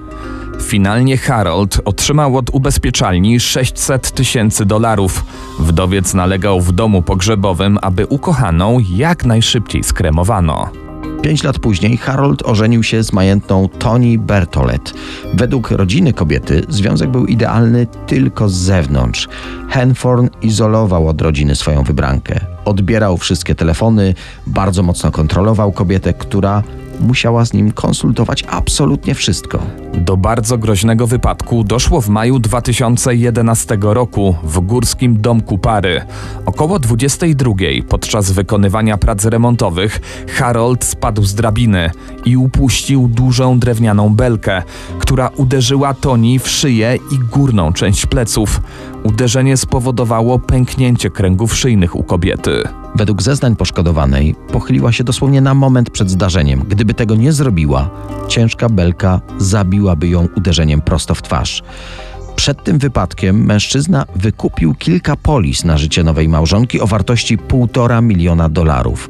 Finalnie 0.62 1.17
Harold 1.17 1.82
otrzymał 1.86 2.38
od 2.38 2.50
ubezpieczalni 2.50 3.39
600 3.39 4.12
tysięcy 4.12 4.65
dolarów. 4.65 5.26
Wdowiec 5.60 6.13
nalegał 6.13 6.62
w 6.62 6.72
domu 6.72 7.02
pogrzebowym, 7.02 7.80
aby 7.82 8.06
ukochaną 8.06 8.78
jak 8.96 9.26
najszybciej 9.26 9.84
skremowano. 9.84 10.70
Pięć 11.22 11.43
lat 11.43 11.60
później 11.60 11.98
Harold 11.98 12.43
ożenił 12.43 12.84
się 12.84 13.04
z 13.04 13.13
majętną 13.13 13.70
Toni 13.70 14.17
Bertolet. 14.17 14.93
Według 15.34 15.72
rodziny 15.72 16.13
kobiety 16.13 16.63
związek 16.70 17.10
był 17.10 17.26
idealny 17.26 17.88
tylko 18.08 18.50
z 18.50 18.54
zewnątrz. 18.54 19.28
Henforn 19.70 20.30
izolował 20.41 21.08
od 21.08 21.22
rodziny 21.22 21.56
swoją 21.56 21.84
wybrankę. 21.84 22.39
Odbierał 22.65 23.17
wszystkie 23.17 23.56
telefony, 23.56 24.13
bardzo 24.48 24.84
mocno 24.84 25.12
kontrolował 25.12 25.72
kobietę, 25.72 26.13
która 26.13 26.63
musiała 27.00 27.46
z 27.46 27.54
nim 27.54 27.72
konsultować 27.72 28.44
absolutnie 28.44 29.16
wszystko. 29.16 29.60
Do 29.94 30.18
bardzo 30.18 30.58
groźnego 30.58 31.08
wypadku 31.08 31.64
doszło 31.64 32.02
w 32.02 32.10
maju 32.10 32.40
2011 32.40 33.78
roku 33.82 34.36
w 34.44 34.60
górskim 34.60 35.22
domku 35.22 35.58
pary. 35.58 36.02
Około 36.46 36.80
22 36.80 37.54
podczas 37.90 38.32
wykonywania 38.32 38.98
prac 38.98 39.26
remontowych 39.26 40.00
Harold 40.28 40.86
spadł 40.86 41.24
z 41.24 41.34
drabiny 41.34 41.92
i 42.26 42.38
upuścił 42.38 43.08
dużą 43.08 43.60
drewnianą 43.60 44.16
belkę, 44.16 44.64
która 45.00 45.28
uderzyła 45.28 45.94
Toni 45.94 46.40
w 46.40 46.48
szyję 46.48 46.98
i 47.12 47.20
górną 47.32 47.74
część 47.74 48.06
pleców. 48.06 48.62
Uderzenie 49.08 49.58
spowodowało 49.58 50.39
pęknięcie 50.39 51.10
kręgów 51.10 51.56
szyjnych 51.56 51.96
u 51.96 52.04
kobiety. 52.04 52.63
Według 52.96 53.22
zeznań 53.22 53.56
poszkodowanej 53.56 54.36
pochyliła 54.52 54.91
się 54.91 55.04
dosłownie 55.04 55.41
na 55.41 55.54
moment 55.54 55.89
przed 55.89 56.10
zdarzeniem. 56.10 56.63
Gdyby 56.67 56.93
tego 56.93 57.15
nie 57.15 57.32
zrobiła, 57.34 57.89
ciężka 58.28 58.70
belka 58.70 59.22
zabiłaby 59.38 60.08
ją 60.08 60.28
uderzeniem 60.38 60.82
prosto 60.82 61.15
w 61.15 61.22
twarz. 61.22 61.63
Przed 62.36 62.63
tym 62.63 62.78
wypadkiem 62.78 63.46
mężczyzna 63.46 64.06
wykupił 64.15 64.76
kilka 64.76 65.15
polis 65.15 65.63
na 65.63 65.78
życie 65.78 66.04
nowej 66.04 66.30
małżonki 66.30 66.82
o 66.82 66.88
wartości 66.88 67.38
1,5 67.38 68.04
miliona 68.04 68.50
dolarów. 68.50 69.10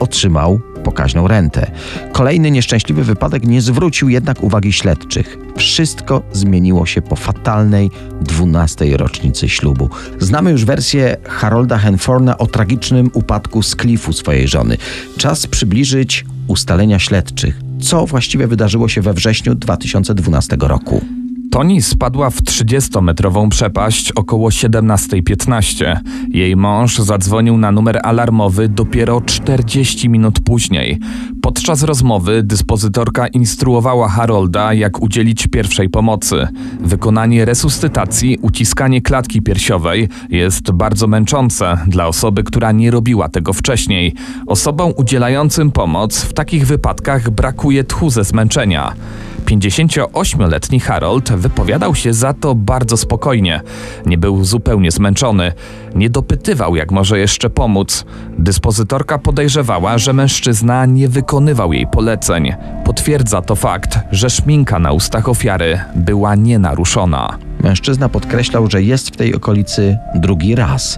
Otrzymał 0.00 0.60
pokaźną 0.84 1.28
rentę. 1.28 1.70
Kolejny 2.12 2.50
nieszczęśliwy 2.50 3.04
wypadek 3.04 3.46
nie 3.46 3.62
zwrócił 3.62 4.08
jednak 4.08 4.42
uwagi 4.42 4.72
śledczych. 4.72 5.38
Wszystko 5.56 6.22
zmieniło 6.32 6.86
się 6.86 7.02
po 7.02 7.16
fatalnej 7.16 7.90
12. 8.20 8.96
rocznicy 8.96 9.48
ślubu. 9.48 9.90
Znamy 10.18 10.50
już 10.50 10.64
wersję 10.64 11.16
Harolda 11.24 11.78
Henforna 11.78 12.38
o 12.38 12.46
tragicznym 12.46 13.10
upadku 13.12 13.62
z 13.62 13.76
klifu 13.76 14.12
swojej 14.12 14.48
żony. 14.48 14.76
Czas 15.16 15.46
przybliżyć 15.46 16.24
ustalenia 16.46 16.98
śledczych. 16.98 17.60
Co 17.80 18.06
właściwie 18.06 18.46
wydarzyło 18.46 18.88
się 18.88 19.00
we 19.00 19.12
wrześniu 19.12 19.54
2012 19.54 20.56
roku? 20.60 21.23
Toni 21.54 21.82
spadła 21.82 22.30
w 22.30 22.42
30-metrową 22.42 23.48
przepaść 23.48 24.12
około 24.12 24.48
17.15. 24.48 25.96
Jej 26.28 26.56
mąż 26.56 26.98
zadzwonił 26.98 27.58
na 27.58 27.72
numer 27.72 28.00
alarmowy 28.02 28.68
dopiero 28.68 29.20
40 29.20 30.08
minut 30.08 30.40
później. 30.40 30.98
Podczas 31.42 31.82
rozmowy 31.82 32.42
dyspozytorka 32.42 33.26
instruowała 33.26 34.08
Harolda, 34.08 34.74
jak 34.74 35.02
udzielić 35.02 35.46
pierwszej 35.46 35.88
pomocy. 35.88 36.48
Wykonanie 36.80 37.44
resuscytacji, 37.44 38.38
uciskanie 38.42 39.02
klatki 39.02 39.42
piersiowej 39.42 40.08
jest 40.30 40.70
bardzo 40.70 41.06
męczące 41.06 41.78
dla 41.86 42.06
osoby, 42.06 42.42
która 42.42 42.72
nie 42.72 42.90
robiła 42.90 43.28
tego 43.28 43.52
wcześniej. 43.52 44.14
Osobom 44.46 44.92
udzielającym 44.96 45.70
pomoc 45.70 46.20
w 46.20 46.32
takich 46.32 46.66
wypadkach 46.66 47.30
brakuje 47.30 47.84
tchu 47.84 48.10
ze 48.10 48.24
zmęczenia. 48.24 48.94
58-letni 49.44 50.80
Harold 50.80 51.32
wypowiadał 51.32 51.94
się 51.94 52.14
za 52.14 52.34
to 52.34 52.54
bardzo 52.54 52.96
spokojnie. 52.96 53.60
Nie 54.06 54.18
był 54.18 54.44
zupełnie 54.44 54.90
zmęczony. 54.90 55.52
Nie 55.94 56.10
dopytywał, 56.10 56.76
jak 56.76 56.92
może 56.92 57.18
jeszcze 57.18 57.50
pomóc. 57.50 58.04
Dyspozytorka 58.38 59.18
podejrzewała, 59.18 59.98
że 59.98 60.12
mężczyzna 60.12 60.86
nie 60.86 61.08
wykonywał 61.08 61.72
jej 61.72 61.86
poleceń. 61.86 62.52
Potwierdza 62.84 63.42
to 63.42 63.54
fakt, 63.56 63.98
że 64.10 64.30
szminka 64.30 64.78
na 64.78 64.92
ustach 64.92 65.28
ofiary 65.28 65.80
była 65.96 66.34
nienaruszona. 66.34 67.38
Mężczyzna 67.64 68.08
podkreślał, 68.08 68.70
że 68.70 68.82
jest 68.82 69.08
w 69.08 69.16
tej 69.16 69.34
okolicy 69.34 69.98
drugi 70.14 70.54
raz. 70.54 70.96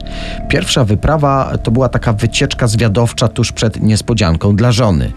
Pierwsza 0.49 0.85
wyprawa 0.85 1.59
to 1.63 1.71
była 1.71 1.89
taka 1.89 2.13
wycieczka 2.13 2.67
zwiadowcza 2.67 3.29
tuż 3.29 3.53
przed 3.53 3.83
niespodzianką 3.83 4.57
dla 4.57 4.73
żony. 4.73 5.13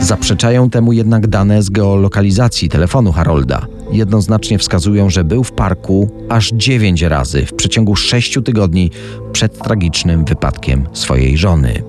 Zaprzeczają 0.00 0.70
temu 0.70 0.92
jednak 0.92 1.26
dane 1.26 1.62
z 1.62 1.70
geolokalizacji 1.70 2.68
telefonu 2.68 3.12
Harolda. 3.12 3.66
Jednoznacznie 3.92 4.58
wskazują, 4.58 5.10
że 5.10 5.24
był 5.24 5.44
w 5.44 5.52
parku 5.52 6.10
aż 6.28 6.50
dziewięć 6.52 7.02
razy 7.02 7.46
w 7.46 7.54
przeciągu 7.54 7.96
sześciu 7.96 8.42
tygodni 8.42 8.90
przed 9.32 9.58
tragicznym 9.58 10.24
wypadkiem 10.24 10.86
swojej 10.92 11.36
żony. 11.36 11.82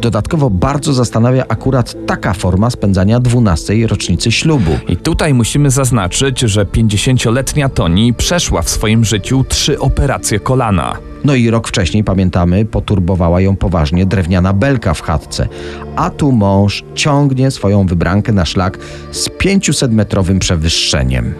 Dodatkowo 0.00 0.50
bardzo 0.50 0.92
zastanawia 0.92 1.44
akurat 1.48 1.94
taka 2.06 2.32
forma 2.32 2.70
spędzania 2.70 3.20
12. 3.20 3.86
rocznicy 3.86 4.32
ślubu. 4.32 4.70
I 4.88 4.96
tutaj 4.96 5.34
musimy 5.34 5.70
zaznaczyć, 5.70 6.40
że 6.40 6.64
50-letnia 6.64 7.68
Toni 7.68 8.14
przeszła 8.14 8.62
w 8.62 8.70
swoim 8.70 9.04
życiu 9.04 9.44
trzy 9.48 9.78
operacje 9.78 10.40
kolana. 10.40 10.96
No 11.24 11.34
i 11.34 11.50
rok 11.50 11.68
wcześniej, 11.68 12.04
pamiętamy, 12.04 12.64
poturbowała 12.64 13.40
ją 13.40 13.56
poważnie 13.56 14.06
drewniana 14.06 14.52
belka 14.52 14.94
w 14.94 15.02
chatce. 15.02 15.48
A 15.96 16.10
tu 16.10 16.32
mąż 16.32 16.84
ciągnie 16.94 17.50
swoją 17.50 17.86
wybrankę 17.86 18.32
na 18.32 18.44
szlak 18.44 18.78
z 19.10 19.28
500-metrowym 19.28 20.38
przewyższeniem. 20.38 21.34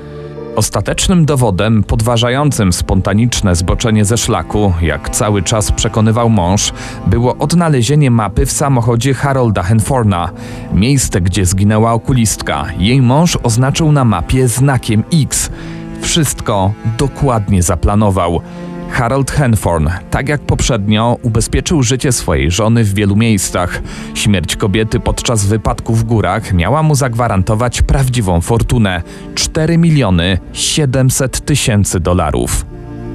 Ostatecznym 0.56 1.24
dowodem 1.24 1.82
podważającym 1.84 2.72
spontaniczne 2.72 3.56
zboczenie 3.56 4.04
ze 4.04 4.16
szlaku, 4.16 4.72
jak 4.82 5.10
cały 5.10 5.42
czas 5.42 5.72
przekonywał 5.72 6.30
mąż, 6.30 6.72
było 7.06 7.36
odnalezienie 7.36 8.10
mapy 8.10 8.46
w 8.46 8.52
samochodzie 8.52 9.14
Harolda 9.14 9.62
Henforna. 9.62 10.30
Miejsce, 10.72 11.20
gdzie 11.20 11.46
zginęła 11.46 11.92
okulistka, 11.92 12.66
jej 12.78 13.02
mąż 13.02 13.38
oznaczył 13.42 13.92
na 13.92 14.04
mapie 14.04 14.48
znakiem 14.48 15.04
X. 15.12 15.50
Wszystko 16.00 16.72
dokładnie 16.98 17.62
zaplanował. 17.62 18.40
Harold 18.90 19.30
Henforn, 19.30 19.88
tak 20.10 20.28
jak 20.28 20.40
poprzednio, 20.40 21.18
ubezpieczył 21.22 21.82
życie 21.82 22.12
swojej 22.12 22.50
żony 22.50 22.84
w 22.84 22.94
wielu 22.94 23.16
miejscach. 23.16 23.82
Śmierć 24.14 24.56
kobiety 24.56 25.00
podczas 25.00 25.46
wypadku 25.46 25.94
w 25.94 26.04
górach 26.04 26.52
miała 26.52 26.82
mu 26.82 26.94
zagwarantować 26.94 27.82
prawdziwą 27.82 28.40
fortunę 28.40 29.02
4 29.34 29.78
miliony 29.78 30.38
700 30.52 31.44
tysięcy 31.44 32.00
dolarów. 32.00 32.66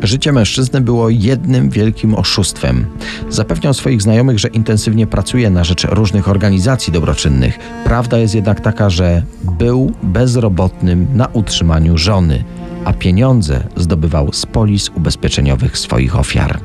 Życie 0.03 0.31
mężczyzny 0.31 0.81
było 0.81 1.09
jednym 1.09 1.69
wielkim 1.69 2.15
oszustwem. 2.15 2.85
Zapewniał 3.29 3.73
swoich 3.73 4.01
znajomych, 4.01 4.39
że 4.39 4.47
intensywnie 4.47 5.07
pracuje 5.07 5.49
na 5.49 5.63
rzecz 5.63 5.83
różnych 5.83 6.29
organizacji 6.29 6.93
dobroczynnych. 6.93 7.59
Prawda 7.83 8.17
jest 8.17 8.35
jednak 8.35 8.61
taka, 8.61 8.89
że 8.89 9.23
był 9.43 9.91
bezrobotnym 10.03 11.07
na 11.13 11.27
utrzymaniu 11.27 11.97
żony 11.97 12.43
a 12.85 12.93
pieniądze 12.93 13.63
zdobywał 13.75 14.33
z 14.33 14.45
polis 14.45 14.89
ubezpieczeniowych 14.89 15.77
swoich 15.77 16.19
ofiar. 16.19 16.59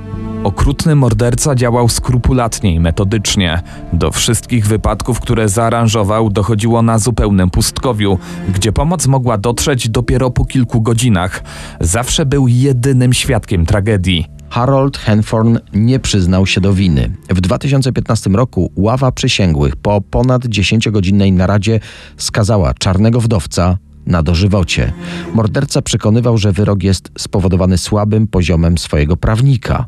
Okrutny 0.45 0.95
morderca 0.95 1.55
działał 1.55 1.89
skrupulatnie 1.89 2.75
i 2.75 2.81
metodycznie. 2.81 3.63
Do 3.93 4.11
wszystkich 4.11 4.67
wypadków, 4.67 5.21
które 5.21 5.49
zaaranżował, 5.49 6.31
dochodziło 6.31 6.83
na 6.83 6.99
zupełnym 6.99 7.51
pustkowiu, 7.51 8.19
gdzie 8.55 8.73
pomoc 8.73 9.07
mogła 9.07 9.39
dotrzeć 9.39 9.89
dopiero 9.89 10.31
po 10.31 10.45
kilku 10.45 10.81
godzinach. 10.81 11.43
Zawsze 11.81 12.27
był 12.27 12.49
jedynym 12.49 13.13
świadkiem 13.13 13.67
tragedii. 13.67 14.27
Harold 14.51 14.99
Henforn 14.99 15.59
nie 15.73 16.01
przyznał 16.01 16.47
się 16.47 16.61
do 16.61 16.73
winy. 16.73 17.17
W 17.31 17.41
2015 17.41 18.31
roku 18.31 18.73
ława 18.77 19.13
przysięgłych 19.13 19.77
po 19.77 20.01
ponad 20.01 20.45
10-godzinnej 20.45 21.33
naradzie 21.33 21.81
skazała 22.17 22.75
czarnego 22.75 23.21
wdowca 23.21 23.79
na 24.07 24.23
dożywocie. 24.23 24.93
Morderca 25.35 25.83
przekonywał, 25.83 26.39
że 26.39 26.53
wyrok 26.53 26.83
jest 26.83 27.11
spowodowany 27.19 27.79
słabym 27.79 28.27
poziomem 28.27 28.79
swojego 28.79 29.17
prawnika. 29.17 29.87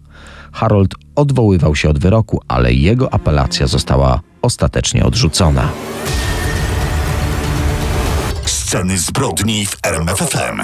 Harold 0.52 0.94
odwoływał 1.14 1.76
się 1.76 1.88
od 1.88 1.98
wyroku, 1.98 2.42
ale 2.48 2.72
jego 2.72 3.14
apelacja 3.14 3.66
została 3.66 4.20
ostatecznie 4.42 5.04
odrzucona. 5.04 5.68
Sceny 8.44 8.98
zbrodni 8.98 9.66
w 9.66 9.76
RMFFM. 9.82 10.60